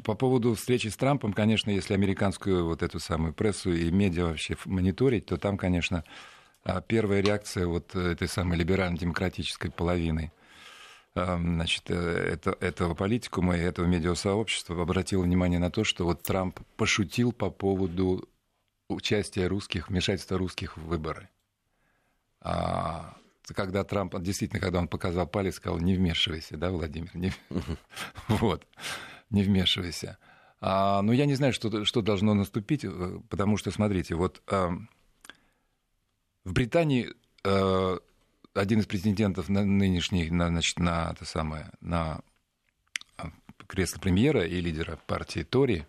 [0.04, 4.56] по поводу встречи с Трампом, конечно, если американскую вот эту самую прессу и медиа вообще
[4.66, 6.04] мониторить, то там, конечно,
[6.64, 10.32] а, первая реакция вот этой самой либерально-демократической половины
[11.15, 16.60] значит, э, это, этого политикума и этого медиасообщества обратила внимание на то, что вот Трамп
[16.76, 18.28] пошутил по поводу
[18.89, 21.30] участия русских, вмешательства русских в выборы.
[22.41, 23.15] А,
[23.54, 27.32] когда Трамп, действительно, когда он показал палец, сказал, не вмешивайся, да, Владимир, не...
[28.28, 28.65] вот,
[29.30, 30.17] не вмешивайся.
[30.62, 34.71] А, ну, я не знаю, что, что должно наступить, э, потому что, смотрите, вот а,
[36.43, 37.13] в Британии
[37.45, 37.99] а,
[38.54, 42.22] один из президентов на, нынешний, на, значит, на, это самое, на
[43.68, 45.86] кресло премьера и лидера партии Тори,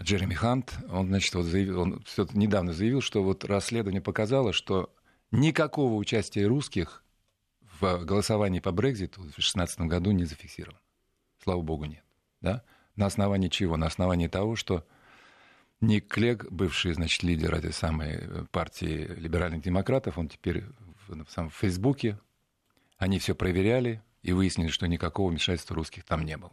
[0.00, 4.94] Джереми Хант, он, значит, вот заявил, он недавно заявил, что вот расследование показало, что
[5.30, 7.04] Никакого участия русских
[7.80, 10.80] в голосовании по Брекзиту в 2016 году не зафиксировано.
[11.42, 12.02] Слава богу, нет.
[12.40, 12.64] Да?
[12.96, 13.76] На основании чего?
[13.76, 14.86] На основании того, что
[15.80, 20.64] Ник Клег, бывший, значит, лидер этой самой э, партии либеральных демократов, он теперь
[21.08, 22.18] в, Фейсбуке,
[22.96, 26.52] они все проверяли и выяснили, что никакого вмешательства русских там не было.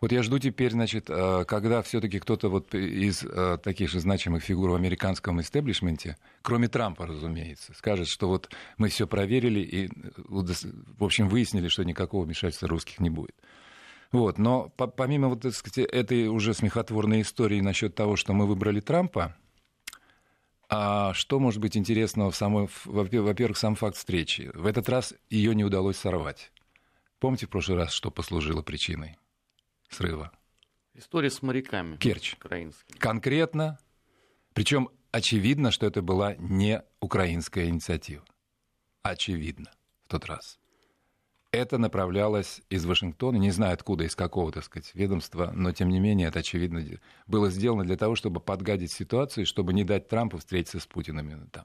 [0.00, 4.42] Вот я жду теперь, значит, э, когда все-таки кто-то вот из э, таких же значимых
[4.42, 9.88] фигур в американском истеблишменте, кроме Трампа, разумеется, скажет, что вот мы все проверили и, э,
[10.26, 13.34] в общем, выяснили, что никакого вмешательства русских не будет.
[14.10, 14.38] Вот.
[14.38, 19.36] Но помимо вот, так сказать, этой уже смехотворной истории насчет того, что мы выбрали Трампа,
[20.70, 24.50] а что может быть интересного в самой, во-первых, сам факт встречи.
[24.54, 26.52] В этот раз ее не удалось сорвать.
[27.18, 29.16] Помните в прошлый раз, что послужило причиной?
[29.88, 30.30] срыва?
[30.94, 31.96] История с моряками.
[31.96, 32.34] Керчь.
[32.34, 32.96] Украинскими.
[32.98, 33.78] Конкретно.
[34.54, 38.24] Причем очевидно, что это была не украинская инициатива.
[39.02, 39.72] Очевидно
[40.04, 40.59] в тот раз.
[41.52, 45.98] Это направлялось из Вашингтона, не знаю откуда, из какого, так сказать, ведомства, но тем не
[45.98, 46.84] менее это, очевидно,
[47.26, 51.46] было сделано для того, чтобы подгадить ситуацию, чтобы не дать Трампу встретиться с Путиным именно
[51.46, 51.64] там.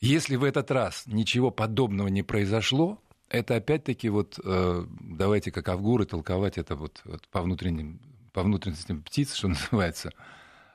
[0.00, 6.04] Если в этот раз ничего подобного не произошло, это опять-таки вот э, давайте как авгуры
[6.04, 8.00] толковать это вот, вот по внутренним
[8.32, 10.12] по внутренностям птиц, что называется,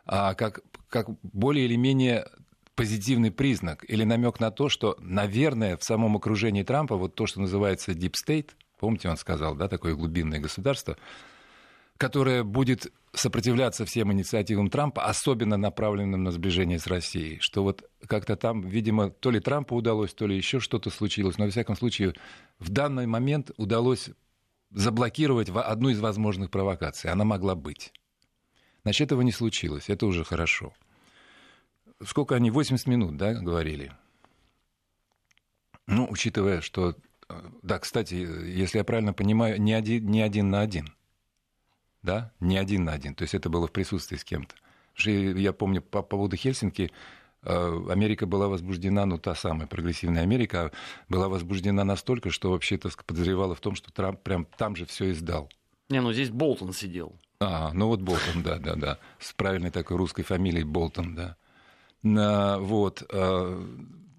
[0.06, 2.28] а как, как более или менее
[2.80, 7.42] позитивный признак или намек на то, что, наверное, в самом окружении Трампа вот то, что
[7.42, 10.96] называется deep state, помните, он сказал, да, такое глубинное государство,
[11.98, 18.38] которое будет сопротивляться всем инициативам Трампа, особенно направленным на сближение с Россией, что вот как-то
[18.38, 22.14] там, видимо, то ли Трампу удалось, то ли еще что-то случилось, но, во всяком случае,
[22.60, 24.10] в данный момент удалось
[24.72, 27.12] заблокировать одну из возможных провокаций.
[27.12, 27.92] Она могла быть.
[28.84, 30.72] Значит, этого не случилось, это уже хорошо.
[32.04, 33.92] Сколько они, 80 минут, да, говорили?
[35.88, 36.96] Ну, учитывая, что...
[37.30, 40.94] Э, да, кстати, если я правильно понимаю, не один, не один на один–
[42.02, 44.56] да, не один на один, то есть это было в присутствии с кем-то.
[45.06, 46.92] Я помню, по поводу Хельсинки
[47.44, 50.72] э, Америка была возбуждена, ну, та самая прогрессивная Америка
[51.08, 55.50] была возбуждена настолько, что вообще-то подозревала в том, что Трамп прям там же все издал.
[55.90, 57.16] Не, ну здесь Болтон сидел.
[57.40, 59.00] А, ну вот Болтон, да, да, да.
[59.20, 61.38] С правильной такой русской фамилией Болтон, да.
[62.02, 63.04] Вот.
[63.12, 63.66] Э,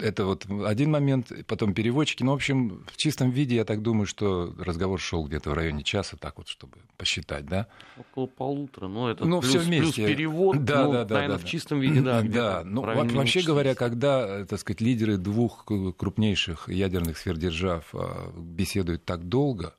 [0.00, 2.22] это вот один момент, потом переводчики.
[2.22, 5.82] Ну, в общем, в чистом виде, я так думаю, что разговор шел где-то в районе
[5.82, 7.66] часа, так вот, чтобы посчитать, да?
[7.98, 10.02] Около полутора, ну, это ну, плюс, все вместе.
[10.02, 12.22] плюс перевод, да, ну, да, да, наверное, да, в чистом виде, да.
[12.30, 19.04] Да, ну, вообще говоря, когда, так сказать, лидеры двух крупнейших ядерных сфер держав а, беседуют
[19.04, 19.74] так долго,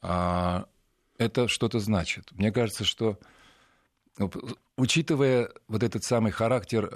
[0.00, 0.66] а,
[1.18, 2.32] это что-то значит.
[2.32, 3.18] Мне кажется, что,
[4.76, 6.90] учитывая вот этот самый характер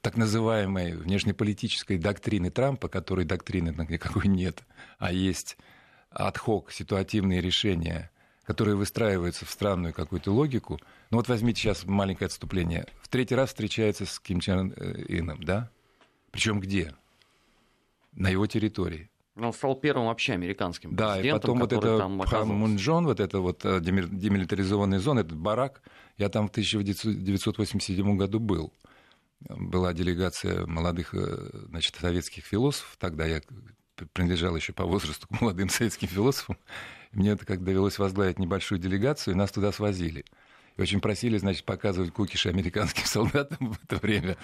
[0.00, 4.64] так называемой внешнеполитической доктрины Трампа, которой доктрины никакой нет,
[4.98, 5.56] а есть
[6.10, 8.10] отхок, ситуативные решения,
[8.42, 10.80] которые выстраиваются в странную какую-то логику.
[11.10, 12.86] Ну вот возьмите сейчас маленькое отступление.
[13.00, 15.70] В третий раз встречается с Ким Чен Ином, да?
[16.32, 16.92] Причем где?
[18.10, 19.08] На его территории.
[19.34, 23.64] Он стал первым вообще американским да, и потом вот это Пхан Мунджон, вот это вот
[23.64, 25.80] э, демилитаризованная зона, этот барак,
[26.18, 28.72] я там в 1987 году был
[29.48, 32.96] была делегация молодых э, значит, советских философов.
[32.98, 33.40] Тогда я
[34.12, 36.58] принадлежал еще по возрасту к молодым советским философам.
[37.12, 40.24] Мне это как довелось возглавить небольшую делегацию, и нас туда свозили.
[40.76, 44.36] И очень просили, значит, показывать кукиши американским солдатам в это время.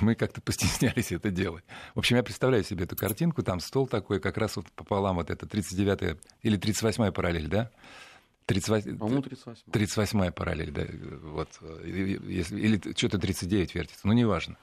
[0.00, 1.64] Мы как-то постеснялись это делать.
[1.94, 3.42] В общем, я представляю себе эту картинку.
[3.42, 7.70] Там стол такой, как раз вот пополам вот это 39-я или 38-я параллель, да?
[8.48, 9.62] 38, По-моему, 38.
[9.70, 10.86] 38 параллель, да,
[11.22, 11.50] вот,
[11.84, 14.56] если, или что-то 39 вертится, ну, неважно.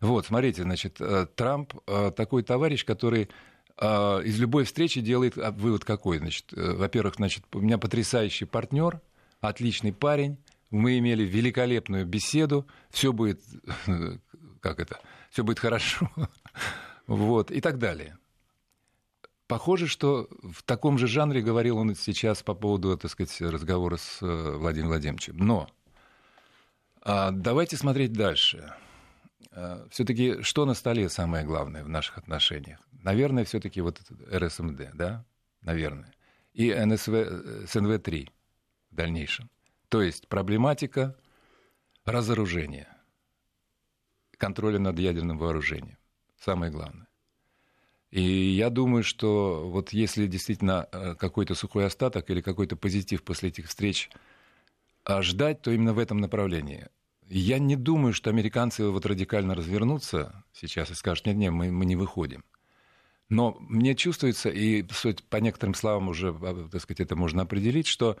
[0.00, 3.28] Вот, смотрите, значит, э, Трамп э, такой товарищ, который
[3.76, 3.86] э,
[4.24, 9.00] из любой встречи делает а, вывод какой, значит, во-первых, значит, у меня потрясающий партнер,
[9.48, 10.38] отличный парень,
[10.70, 13.40] мы имели великолепную беседу, все будет,
[14.60, 16.10] как это, все будет хорошо,
[17.06, 18.18] вот, и так далее.
[19.46, 24.22] Похоже, что в таком же жанре говорил он сейчас по поводу, так сказать, разговора с
[24.22, 25.36] э, Владимиром Владимировичем.
[25.36, 25.68] Но
[27.02, 28.72] а, давайте смотреть дальше.
[29.52, 32.80] А, все-таки что на столе самое главное в наших отношениях?
[33.02, 34.00] Наверное, все-таки вот
[34.32, 35.26] РСМД, да?
[35.60, 36.14] Наверное.
[36.54, 38.30] И НСВ, э, СНВ-3
[38.94, 39.50] дальнейшем.
[39.88, 41.16] То есть проблематика
[42.04, 42.88] разоружения,
[44.36, 45.98] контроля над ядерным вооружением.
[46.38, 47.06] Самое главное.
[48.10, 53.48] И я думаю, что вот если действительно э, какой-то сухой остаток или какой-то позитив после
[53.48, 54.10] этих встреч
[55.04, 56.86] а, ждать, то именно в этом направлении.
[57.26, 61.86] Я не думаю, что американцы вот радикально развернутся сейчас и скажут, нет, нет, мы, мы
[61.86, 62.44] не выходим.
[63.28, 67.86] Но мне чувствуется, и суть по некоторым словам уже, а, так сказать, это можно определить,
[67.86, 68.16] что э,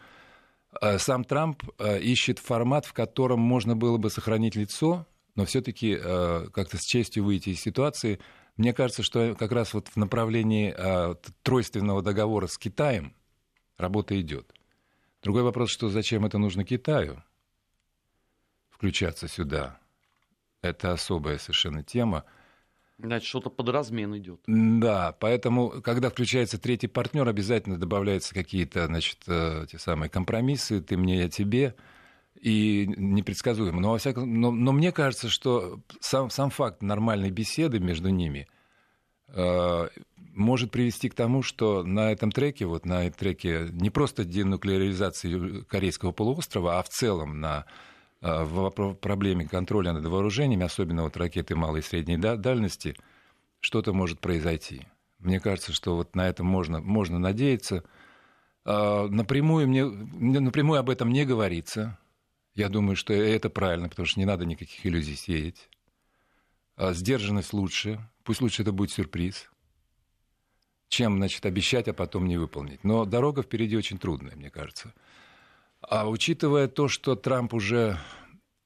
[0.98, 6.76] сам Трамп э, ищет формат, в котором можно было бы сохранить лицо, но все-таки как-то
[6.78, 8.20] с честью выйти из ситуации,
[8.56, 13.14] мне кажется, что как раз вот в направлении э, тройственного договора с Китаем
[13.76, 14.54] работа идет.
[15.22, 17.22] Другой вопрос, что зачем это нужно Китаю
[18.70, 19.80] включаться сюда.
[20.62, 22.24] Это особая совершенно тема.
[22.98, 24.40] Значит, что-то под размен идет.
[24.46, 30.96] Да, поэтому, когда включается третий партнер, обязательно добавляются какие-то, значит, э, те самые компромиссы, ты
[30.96, 31.74] мне, я тебе,
[32.40, 33.80] и непредсказуемо.
[33.80, 38.46] Но, во всяком, но, но мне кажется, что сам, сам факт нормальной беседы между ними
[39.28, 44.24] э, может привести к тому, что на этом треке, вот на этом треке не просто
[44.24, 47.66] денуклеаризации Корейского полуострова, а в целом на
[48.24, 52.96] в проблеме контроля над вооружениями, особенно вот ракеты малой и средней дальности,
[53.60, 54.86] что-то может произойти.
[55.18, 57.84] Мне кажется, что вот на это можно, можно надеяться.
[58.64, 61.98] Э, напрямую, мне, напрямую об этом не говорится.
[62.54, 65.68] Я думаю, что это правильно, потому что не надо никаких иллюзий сеять.
[66.76, 68.00] А сдержанность лучше.
[68.22, 69.50] Пусть лучше это будет сюрприз
[70.94, 72.84] чем, значит, обещать, а потом не выполнить.
[72.84, 74.94] Но дорога впереди очень трудная, мне кажется.
[75.88, 77.98] А учитывая то, что Трамп уже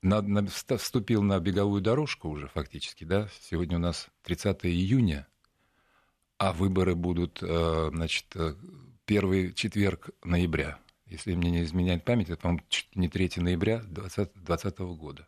[0.02, 5.26] на, на, вступил на беговую дорожку уже фактически, да, сегодня у нас 30 июня,
[6.38, 8.54] а выборы будут, э, значит, э,
[9.04, 10.78] первый четверг ноября.
[11.06, 15.26] Если мне не изменяет память, это, по-моему, не 3 ноября 2020 года.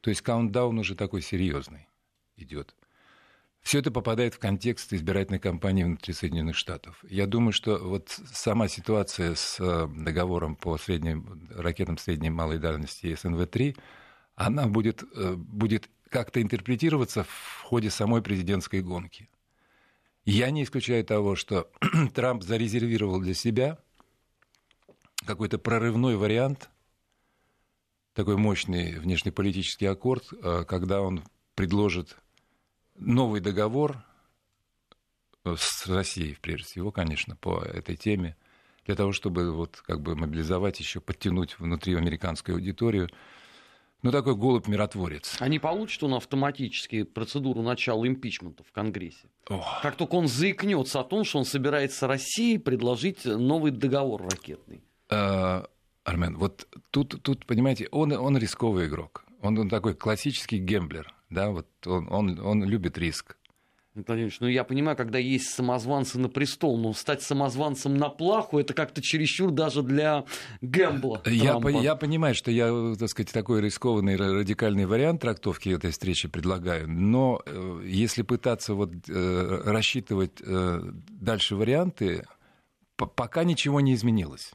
[0.00, 1.86] То есть каунтдаун уже такой серьезный
[2.36, 2.74] идет.
[3.64, 7.02] Все это попадает в контекст избирательной кампании внутри Соединенных Штатов.
[7.08, 12.58] Я думаю, что вот сама ситуация с э, договором по средним, ракетам средней и малой
[12.58, 13.74] дальности СНВ-3,
[14.36, 19.30] она будет, э, будет как-то интерпретироваться в ходе самой президентской гонки.
[20.26, 21.70] Я не исключаю того, что
[22.14, 23.78] Трамп зарезервировал для себя
[25.24, 26.68] какой-то прорывной вариант,
[28.12, 31.24] такой мощный внешнеполитический аккорд, э, когда он
[31.54, 32.18] предложит
[32.96, 34.04] новый договор
[35.44, 38.36] э, с Россией, прежде всего, конечно, по этой теме,
[38.86, 43.08] для того, чтобы вот как бы мобилизовать еще, подтянуть внутри американскую аудиторию.
[44.02, 45.36] Ну, такой голубь-миротворец.
[45.40, 49.30] Они получат он автоматически процедуру начала импичмента в Конгрессе.
[49.48, 49.80] Ох.
[49.80, 54.84] Как только он заикнется о том, что он собирается России предложить новый договор ракетный.
[55.08, 55.66] А,
[56.04, 59.24] Армен, вот тут, тут, понимаете, он, он рисковый игрок.
[59.40, 63.36] Он, он такой классический гемблер да, вот он, он, он любит риск.
[63.94, 68.74] Владимирович, ну я понимаю, когда есть самозванцы на престол, но стать самозванцем на плаху это
[68.74, 70.24] как-то чересчур даже для
[70.62, 71.22] Гэмбла.
[71.26, 76.26] Я, по, я понимаю, что я, так сказать, такой рискованный радикальный вариант трактовки этой встречи
[76.26, 82.24] предлагаю, но э, если пытаться вот э, рассчитывать э, дальше варианты,
[82.96, 84.50] пока ничего не изменилось,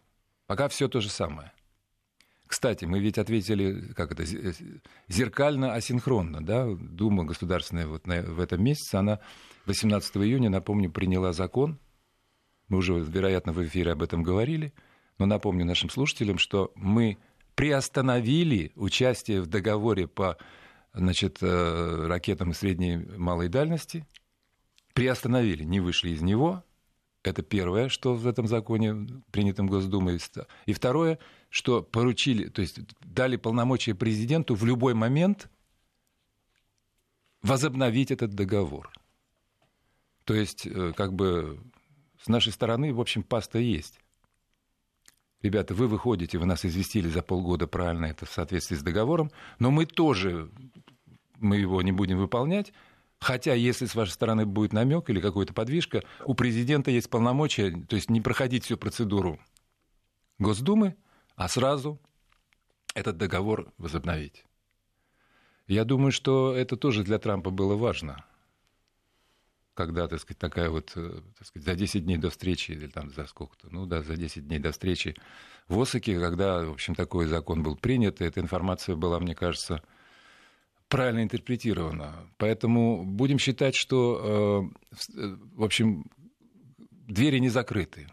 [0.47, 1.53] пока все то же самое.
[2.49, 4.25] Кстати, мы ведь ответили, как это,
[5.07, 9.19] зеркально, асинхронно, да, Дума государственная вот на, в этом месяце, она
[9.67, 11.77] 18 июня, напомню, приняла закон,
[12.67, 14.73] мы уже, вероятно, в эфире об этом говорили,
[15.19, 17.19] но напомню нашим слушателям, что мы
[17.53, 20.35] приостановили участие в договоре по
[20.95, 24.07] значит, э, ракетам средней и малой дальности,
[24.93, 26.63] приостановили, не вышли из него,
[27.23, 30.19] это первое, что в этом законе, принятом Госдумой.
[30.65, 35.49] И второе, что поручили, то есть дали полномочия президенту в любой момент
[37.41, 38.91] возобновить этот договор.
[40.23, 41.60] То есть, э, как бы,
[42.21, 43.99] с нашей стороны, в общем, паста есть.
[45.41, 49.71] Ребята, вы выходите, вы нас известили за полгода правильно, это в соответствии с договором, но
[49.71, 50.51] мы тоже,
[51.38, 52.73] мы его не будем выполнять,
[53.19, 57.95] Хотя, если с вашей стороны будет намек или какая-то подвижка, у президента есть полномочия, то
[57.95, 59.39] есть не проходить всю процедуру
[60.38, 60.95] Госдумы,
[61.36, 61.99] а сразу
[62.93, 64.45] этот договор возобновить.
[65.67, 68.25] Я думаю, что это тоже для Трампа было важно.
[69.73, 73.12] Когда, так сказать, такая вот, э, так сказать, за 10 дней до встречи, или там
[73.12, 75.15] за сколько-то, ну да, за 10 дней до встречи
[75.67, 79.84] в Осаке, когда, в общем, такой закон был принят, эта информация была, мне кажется,
[80.89, 82.28] правильно интерпретировано.
[82.38, 86.06] Поэтому будем считать, что, э, э, в общем,
[86.89, 88.08] двери не закрыты.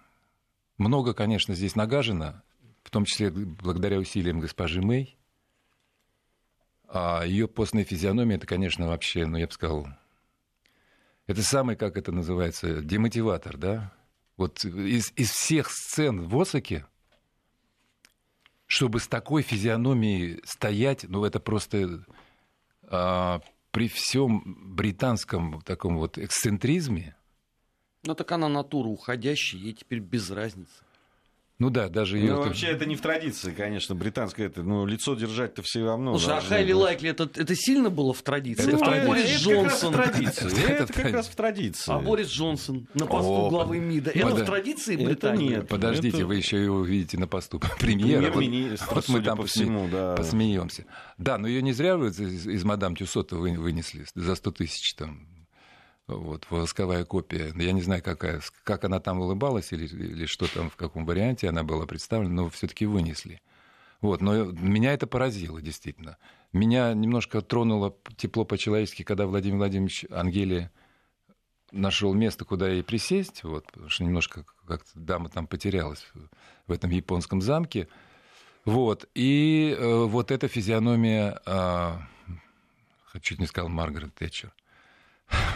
[0.78, 2.42] Много, конечно, здесь нагажено,
[2.84, 5.16] в том числе благодаря усилиям госпожи Мэй.
[6.88, 9.88] А ее постная физиономия, это, конечно, вообще, ну, я бы сказал,
[11.26, 13.92] это самый, как это называется, демотиватор, да?
[14.36, 16.86] Вот из, из всех сцен в Осаке,
[18.66, 22.04] чтобы с такой физиономией стоять, ну, это просто
[22.88, 27.16] при всем британском таком вот эксцентризме...
[28.04, 30.85] Ну так она натура уходящая, ей теперь без разницы.
[31.58, 32.34] Ну да, даже ее...
[32.34, 34.46] Ну, вообще это не в традиции, конечно, британское.
[34.48, 36.18] Это, ну, лицо держать-то все равно.
[36.18, 38.62] Слушай, а Хайли Лайкли, это, это сильно было в традиции?
[38.68, 39.08] Это, это в традиции.
[39.08, 39.94] Борис Джонсон.
[39.94, 40.64] Это как раз в традиции.
[40.66, 41.92] Это Это как раз в традиции.
[41.92, 44.10] А Борис Джонсон на посту О, главы МИДа.
[44.10, 45.48] Это в традиции Это Британии?
[45.48, 45.68] нет.
[45.68, 48.30] Подождите, Это- вы еще его увидите на посту премьера.
[48.30, 50.14] Вот, мы там по посме- всему, да.
[50.14, 50.84] посмеемся.
[51.16, 54.94] Да, но ее не зря вы из, из мадам Тюсота вы- вынесли за 100 тысяч
[54.94, 55.26] там.
[56.06, 57.52] Вот, восковая копия.
[57.56, 61.48] Я не знаю, какая, как она там улыбалась или, или что там, в каком варианте
[61.48, 63.42] она была представлена, но все-таки вынесли.
[64.00, 66.16] Вот, но меня это поразило, действительно.
[66.52, 70.70] Меня немножко тронуло тепло по-человечески, когда Владимир Владимирович Ангелия
[71.72, 76.06] нашел место, куда ей присесть, вот, потому что немножко как-то дама там потерялась
[76.66, 77.88] в этом японском замке.
[78.64, 81.92] Вот, и э, вот эта физиономия, э,
[83.22, 84.52] чуть не сказал Маргарет Тэтчер,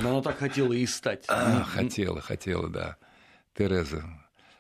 [0.01, 1.25] Но она так хотела и стать.
[1.29, 2.97] а, хотела, хотела, да.
[3.55, 4.05] Тереза.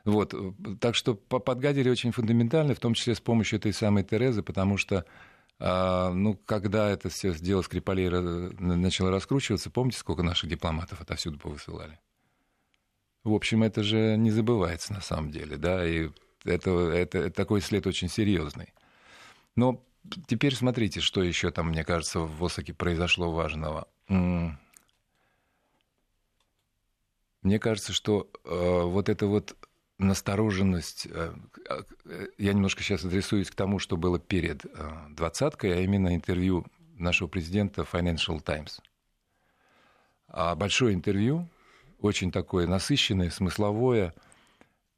[0.04, 0.34] Вот,
[0.80, 4.76] так что по- подгадили очень фундаментально, в том числе с помощью этой самой Терезы, потому
[4.76, 5.04] что,
[5.58, 8.08] а, ну, когда это все дело Скрипалей
[8.58, 11.98] начало раскручиваться, помните, сколько наших дипломатов отовсюду повысылали?
[13.24, 16.08] В общем, это же не забывается на самом деле, да, и
[16.44, 18.72] это, это, это такой след очень серьезный.
[19.56, 19.84] Но
[20.26, 23.86] теперь смотрите, что еще там, мне кажется, в Осаке произошло важного.
[27.42, 29.56] Мне кажется, что э, вот эта вот
[29.98, 31.34] настороженность, э,
[31.68, 34.68] э, я немножко сейчас адресуюсь к тому, что было перед э,
[35.10, 36.66] двадцаткой, а именно интервью
[36.96, 38.80] нашего президента Financial Times.
[40.28, 41.48] А большое интервью,
[42.00, 44.14] очень такое насыщенное, смысловое,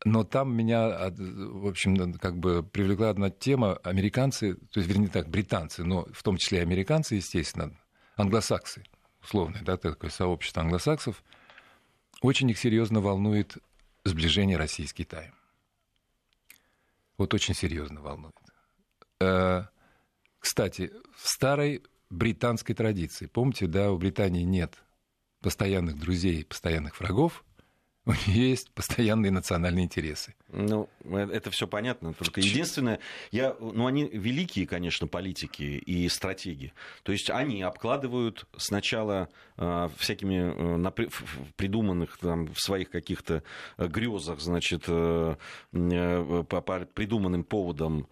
[0.05, 3.76] но там меня, а, в общем, как бы привлекла одна тема.
[3.84, 7.72] Американцы, то есть, вернее так, британцы, но в том числе и американцы, естественно,
[8.16, 8.84] англосаксы,
[9.22, 11.22] условное, да, такое сообщество англосаксов,
[12.23, 13.59] очень их серьезно волнует
[14.05, 15.35] сближение России с Китаем.
[17.18, 18.35] Вот очень серьезно волнует.
[19.20, 19.64] Э,
[20.39, 24.83] Кстати, в старой британской традиции, помните, да, у Британии нет
[25.41, 27.45] постоянных друзей, постоянных врагов,
[28.07, 30.34] у нее есть постоянные национальные интересы.
[30.48, 32.12] Ну, э, это все понятно.
[32.14, 32.98] Только единственное,
[33.30, 36.72] я, ну, они великие, конечно, политики и стратеги.
[37.05, 41.12] То есть они обкладывают сначала э, всякими э, напри-
[41.57, 43.44] придуманных там в своих каких-то
[43.78, 45.36] э, грезах, значит, э,
[45.72, 48.09] э, по, по придуманным поводам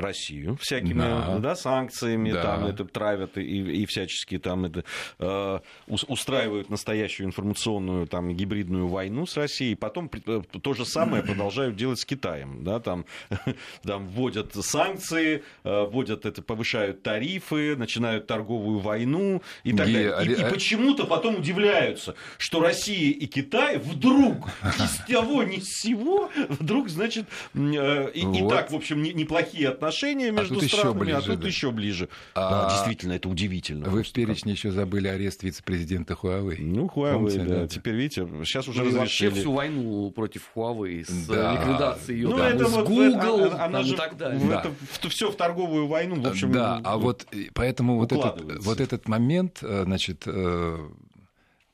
[0.00, 1.38] Россию всякими Да.
[1.38, 1.56] да.
[1.56, 2.42] санкциями, Да.
[2.42, 3.42] там это травят и,
[3.82, 4.84] и всячески там это
[5.18, 11.22] э, ус- устраивают настоящую информационную там гибридную войну с Россией, потом э, то же самое
[11.22, 13.04] продолжают делать с Китаем, да, там,
[13.82, 20.14] там вводят санкции, э, вводят это, повышают тарифы, начинают торговую войну и так далее.
[20.24, 25.58] И, и а- почему-то потом удивляются, что Россия и Китай вдруг ни с того ни
[25.58, 28.50] с сего вдруг, значит, э, и, и Вот.
[28.50, 31.46] так, в общем, не- неплохие отношения между тут еще странами, а ближе, тут да.
[31.48, 32.08] еще ближе.
[32.34, 33.88] А- Да, действительно, это удивительно.
[33.88, 36.56] Вы в перечне еще забыли арест вице-президента Huawei.
[36.60, 37.60] Ну, Huawei, Помните, да.
[37.60, 37.68] да?
[37.68, 39.40] Теперь, видите, сейчас уже Ну и вообще разрешили.
[39.40, 41.54] всю войну против Huawei с Да.
[41.54, 43.14] э, ликвидацией ее Ну, там, это с вот, Google
[43.44, 44.38] она- она там, же и так далее.
[44.38, 44.60] в Да.
[45.00, 46.52] это- все в торговую войну, в общем.
[46.52, 50.88] да, а ну, вот поэтому вот этот, вот этот момент, э, значит, э,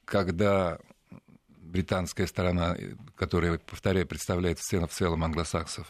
[0.05, 0.79] когда
[1.61, 5.87] британская сторона, э, которая, повторяю, представляет в целом, в целом англосаксов,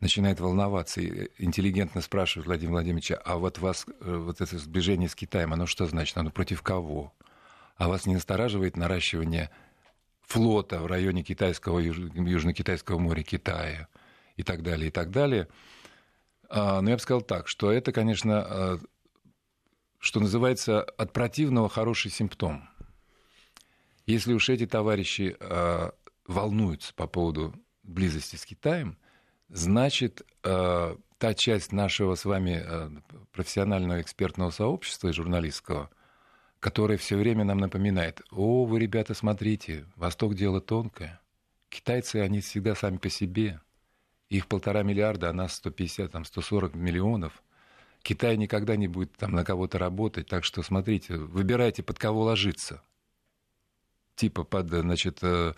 [0.00, 5.14] начинает волноваться и интеллигентно спрашивает Владимира Владимировича, а вот вас, э, вот это сближение с
[5.14, 6.16] Китаем, оно что значит?
[6.16, 7.12] Оно против кого?
[7.76, 9.50] А вас не настораживает наращивание
[10.22, 13.88] флота в районе китайского, юж- Южно-Китайского моря Китая
[14.36, 15.48] и так далее, и так далее?
[16.48, 18.78] А, Но я бы сказал так, что это, конечно, э,
[19.98, 22.68] что называется, от противного хороший симптом.
[24.06, 25.90] Если уж эти товарищи э,
[26.26, 28.96] волнуются по поводу близости с Китаем,
[29.50, 32.90] значит, э, та часть нашего с вами э,
[33.32, 35.90] профессионального экспертного сообщества и журналистского,
[36.60, 41.20] которая все время нам напоминает, о, вы, ребята, смотрите, Восток дело тонкое.
[41.68, 43.60] Китайцы, они всегда сами по себе.
[44.28, 47.42] Их полтора миллиарда, а нас 150, там, 140 миллионов.
[48.02, 52.82] Китай никогда не будет там на кого-то работать, так что смотрите, выбирайте, под кого ложиться.
[54.14, 55.54] Типа под, значит, э,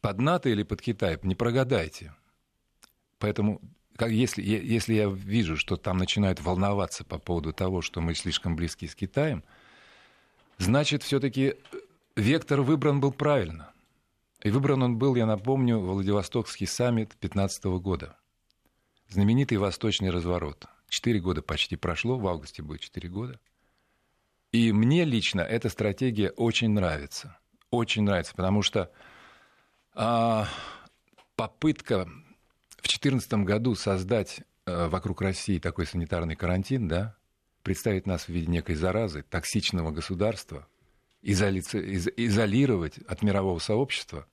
[0.00, 2.14] под НАТО или под Китай, не прогадайте.
[3.18, 3.60] Поэтому
[3.96, 8.56] как, если, если я вижу, что там начинают волноваться по поводу того, что мы слишком
[8.56, 9.44] близки с Китаем,
[10.58, 11.54] значит, все-таки
[12.16, 13.70] вектор выбран был правильно.
[14.42, 18.16] И выбран он был, я напомню, Владивостокский саммит 2015 года.
[19.08, 20.66] Знаменитый восточный разворот.
[20.88, 23.40] Четыре года почти прошло, в августе будет четыре года.
[24.52, 27.38] И мне лично эта стратегия очень нравится.
[27.70, 28.90] Очень нравится, потому что
[29.94, 30.46] а,
[31.36, 32.08] попытка
[32.84, 37.16] в 2014 году создать э, вокруг России такой санитарный карантин, да,
[37.62, 40.68] представить нас в виде некой заразы, токсичного государства,
[41.22, 41.60] изоли...
[41.60, 44.26] изолировать от мирового сообщества,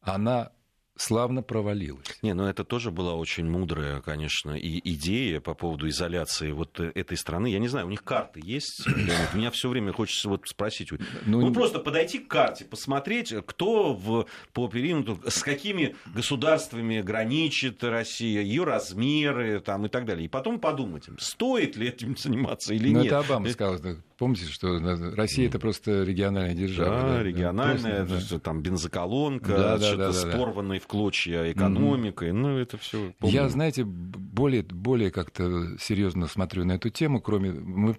[0.00, 0.52] она
[0.96, 2.06] славно провалилась.
[2.22, 6.92] Не, ну это тоже была очень мудрая, конечно, и идея по поводу изоляции вот э,
[6.94, 7.48] этой страны.
[7.48, 8.86] Я не знаю, у них карты есть?
[8.86, 9.34] Леонид?
[9.34, 10.90] Меня все время хочется вот спросить.
[11.26, 17.82] Ну, ну просто подойти к карте, посмотреть, кто в, по периметру, с какими государствами граничит
[17.82, 20.26] Россия, ее размеры там, и так далее.
[20.26, 23.06] И потом подумать, стоит ли этим заниматься или ну, нет.
[23.06, 23.78] это Обама сказал,
[24.22, 24.78] Помните, что
[25.16, 27.00] Россия это просто региональная держава.
[27.00, 28.40] Да, да региональная, просто, да.
[28.40, 32.30] там бензоколонка, да, да, да, да, порванной в клочья экономикой.
[32.30, 32.32] Mm-hmm.
[32.32, 33.14] Ну, это все.
[33.20, 37.52] Я, знаете, более, более как-то серьезно смотрю на эту тему, кроме.
[37.52, 37.94] Мы,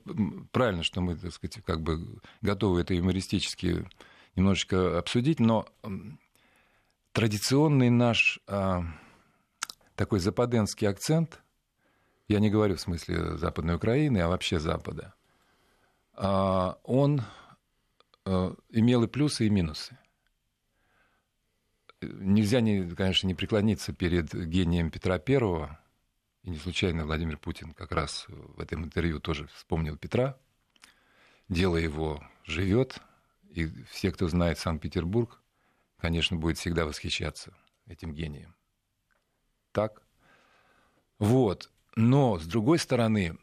[0.51, 3.86] правильно, что мы, так сказать, как бы готовы это юмористически
[4.36, 5.65] немножечко обсудить, но
[7.11, 8.84] традиционный наш а,
[9.95, 11.41] такой западенский акцент,
[12.27, 15.13] я не говорю в смысле Западной Украины, а вообще Запада,
[16.15, 17.21] а, он
[18.25, 19.97] э, имел и плюсы, и минусы.
[22.06, 25.80] Нельзя, не, конечно, не преклониться перед гением Петра Первого.
[26.43, 30.38] И не случайно Владимир Путин как раз в этом интервью тоже вспомнил Петра.
[31.49, 32.99] Дело его живет,
[33.49, 35.41] и все, кто знает Санкт-Петербург,
[35.97, 37.54] конечно, будет всегда восхищаться
[37.86, 38.56] этим гением.
[39.72, 40.01] Так?
[41.20, 41.70] Вот.
[41.95, 43.38] Но, с другой стороны,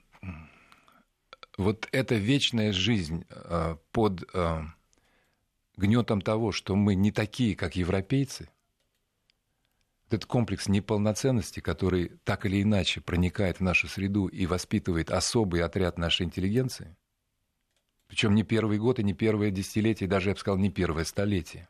[1.57, 4.63] вот эта вечная жизнь э, под э,
[5.81, 8.49] гнетом того, что мы не такие, как европейцы,
[10.07, 15.99] этот комплекс неполноценности, который так или иначе проникает в нашу среду и воспитывает особый отряд
[15.99, 16.97] нашей интеллигенции,
[18.07, 21.69] причем не первый год и не первое десятилетие, даже, я бы сказал, не первое столетие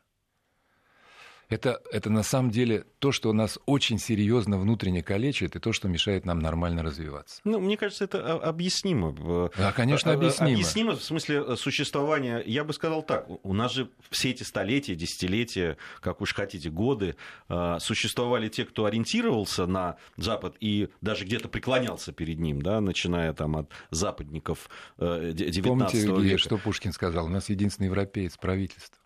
[1.51, 5.89] это, это на самом деле то, что нас очень серьезно внутренне калечит, и то, что
[5.89, 7.41] мешает нам нормально развиваться.
[7.43, 9.51] Ну, мне кажется, это объяснимо.
[9.57, 10.53] Да, конечно, объяснимо.
[10.53, 15.75] Объяснимо в смысле существования, я бы сказал так, у нас же все эти столетия, десятилетия,
[15.99, 17.17] как уж хотите, годы,
[17.49, 23.33] а, существовали те, кто ориентировался на Запад и даже где-то преклонялся перед ним, да, начиная
[23.33, 25.61] там от западников 19 э,
[26.07, 26.37] Помните, века.
[26.37, 27.25] что Пушкин сказал?
[27.25, 29.00] У нас единственный европеец правительство.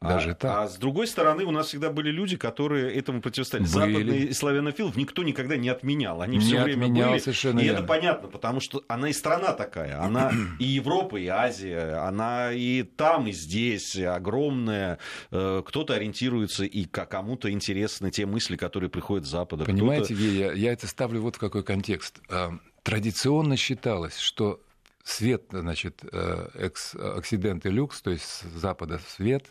[0.00, 0.58] Даже а, так.
[0.58, 3.66] А с другой стороны, у нас всегда были люди, которые этому противостояли.
[3.66, 3.72] Были.
[3.72, 6.20] Западный славянофилов никто никогда не отменял.
[6.22, 7.20] Они не все время отменял, были.
[7.20, 7.78] Совершенно и верно.
[7.78, 10.00] это понятно, потому что она и страна такая.
[10.00, 12.06] Она и Европа, и Азия.
[12.06, 14.98] Она и там, и здесь огромная.
[15.30, 19.64] Э, кто-то ориентируется, и кому-то интересны те мысли, которые приходят с Запада.
[19.64, 22.20] Понимаете, я, я это ставлю вот в какой контекст.
[22.28, 22.50] Э,
[22.82, 24.60] традиционно считалось, что
[25.02, 29.46] свет, значит, э, экс-оксидент и люкс, то есть с запада свет,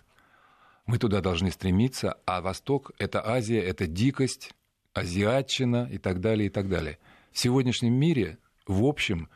[0.86, 4.54] мы туда должны стремиться, а Восток— это Азия, это дикость,
[4.94, 6.98] азиатчина и так далее, и так далее.
[7.32, 9.30] В сегодняшнем мире, в общем,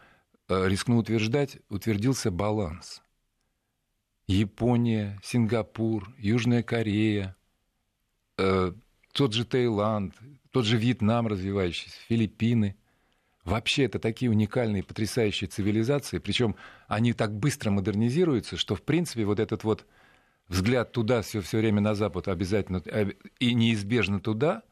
[0.47, 3.01] э, рискну утверждать, утвердился баланс.
[4.27, 7.35] Япония, Сингапур, Южная Корея,
[8.37, 8.71] э,
[9.13, 10.15] тот же Таиланд,
[10.51, 12.75] тот же Вьетнам развивающийся, Филиппины—
[13.45, 16.55] Вообще это такие уникальные, потрясающие цивилизации, причем
[16.87, 19.85] они так быстро модернизируются, что в принципе вот этот вот
[20.47, 24.63] взгляд туда все, все время на Запад обязательно э, и неизбежно туда,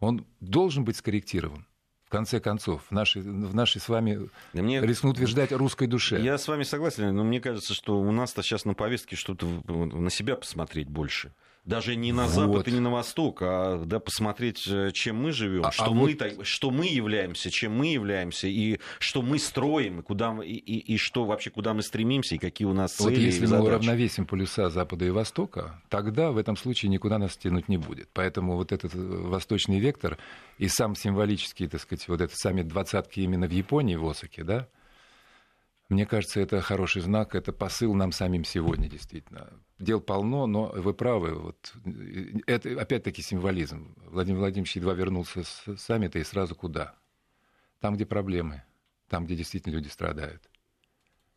[0.00, 1.66] он должен быть скорректирован
[2.06, 4.80] в конце концов, в нашей, в нашей с вами, мне...
[4.80, 6.20] рискну утверждать, русской душе.
[6.20, 10.10] Я с вами согласен, но мне кажется, что у нас-то сейчас на повестке что-то на
[10.10, 11.32] себя посмотреть больше
[11.64, 12.68] даже не на Запад вот.
[12.68, 16.14] и не на Восток, а да, посмотреть, э, чем мы живем, а, что, а мы,
[16.14, 16.46] вот...
[16.46, 20.96] что мы являемся, чем мы являемся, и что мы строим, и, куда и, и, и
[20.98, 23.14] что вообще, куда мы стремимся, и какие у нас цели.
[23.14, 27.68] Вот если мы уравновесим полюса Запада и Востока, тогда в этом случае никуда нас тянуть
[27.68, 28.08] не будет.
[28.12, 30.18] Поэтому вот этот э, восточный вектор
[30.58, 34.68] и сам символический, так сказать, вот этот саммит двадцатки именно в Японии, в Осаке, да,
[35.94, 39.48] мне кажется, это хороший знак, это посыл нам самим сегодня, действительно.
[39.78, 41.34] Дел полно, но вы правы.
[41.34, 41.72] Вот,
[42.46, 43.94] это опять-таки символизм.
[44.06, 46.96] Владимир Владимирович едва вернулся с саммита и сразу куда?
[47.80, 48.64] Там, где проблемы,
[49.08, 50.50] там, где действительно люди страдают.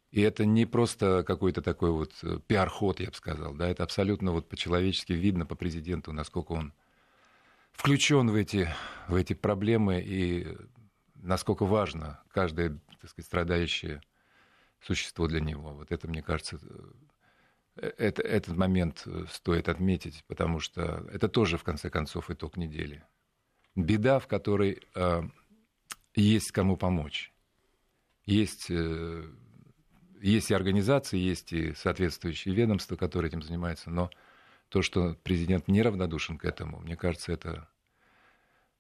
[0.10, 4.32] И это не просто какой-то такой вот э, пиар-ход, я бы сказал, да, это абсолютно
[4.32, 6.74] вот по-человечески видно по президенту, насколько он
[7.74, 8.70] включен в эти,
[9.08, 10.58] в эти проблемы и
[11.14, 14.02] насколько важно каждое, так сказать, страдающее
[14.82, 15.74] существо для него.
[15.74, 16.60] Вот это, мне кажется,
[17.76, 22.58] э, это, этот момент э, стоит отметить, потому что это тоже, в конце концов, итог
[22.58, 23.04] недели.
[23.76, 25.22] Беда, в которой э,
[26.16, 27.32] есть кому помочь.
[28.26, 29.24] Есть, э,
[30.20, 34.10] есть и организации, есть и соответствующие ведомства, которые этим занимаются, но
[34.70, 37.70] то, что президент неравнодушен к этому, мне кажется, это,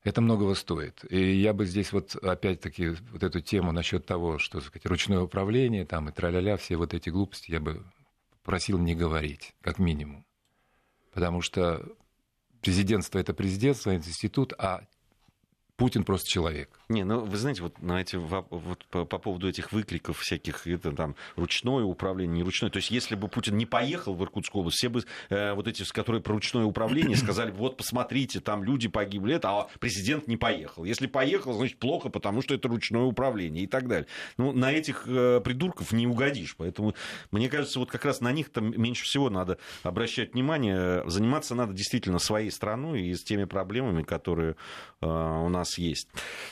[0.08, 1.03] Это многого стоит.
[1.10, 5.86] И я бы здесь вот опять-таки вот эту тему насчет того, что сказать, ручное управление
[5.86, 7.84] там и траля-ля, все вот эти глупости я бы
[8.41, 10.26] просил не говорить, как минимум.
[11.14, 11.86] Потому что
[12.62, 14.88] президентство– это президентство, институт, а
[15.78, 16.69] Путин просто человек.
[16.89, 20.91] Не, ну вы знаете, вот на эти вот по, по поводу этих выкликов всяких, это
[20.91, 22.71] там ручное управление, не ручное.
[22.71, 25.84] То есть, если бы Путин не поехал в Иркутскую область, все бы э, вот эти,
[25.91, 30.84] которые про ручное управление, сказали, вот посмотрите, там люди погибли, это, а президент не поехал.
[30.84, 34.07] Если поехал, значит плохо, потому что это ручное управление и так далее.
[34.38, 36.55] Ну, на этих э, придурков не угодишь.
[36.57, 36.95] Поэтому,
[37.30, 41.07] мне кажется, вот как раз на них там меньше всего надо обращать внимание.
[41.07, 44.55] Заниматься надо действительно своей страной и с теми проблемами, которые
[45.01, 46.07] э, у нас нас есть.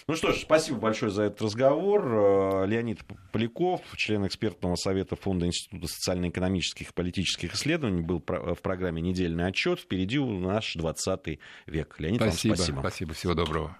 [0.08, 2.06] Ну что ж, спасибо большое за этот разговор.
[2.06, 3.00] Э, Леонид
[3.32, 9.80] Поляков, член экспертного совета Фонда Института социально-экономических и политических исследований, был в программе «Недельный отчет».
[9.80, 11.96] Впереди у наш 20 век.
[12.00, 12.80] Леонид, спасибо, вам спасибо.
[12.80, 13.78] Спасибо, всего доброго.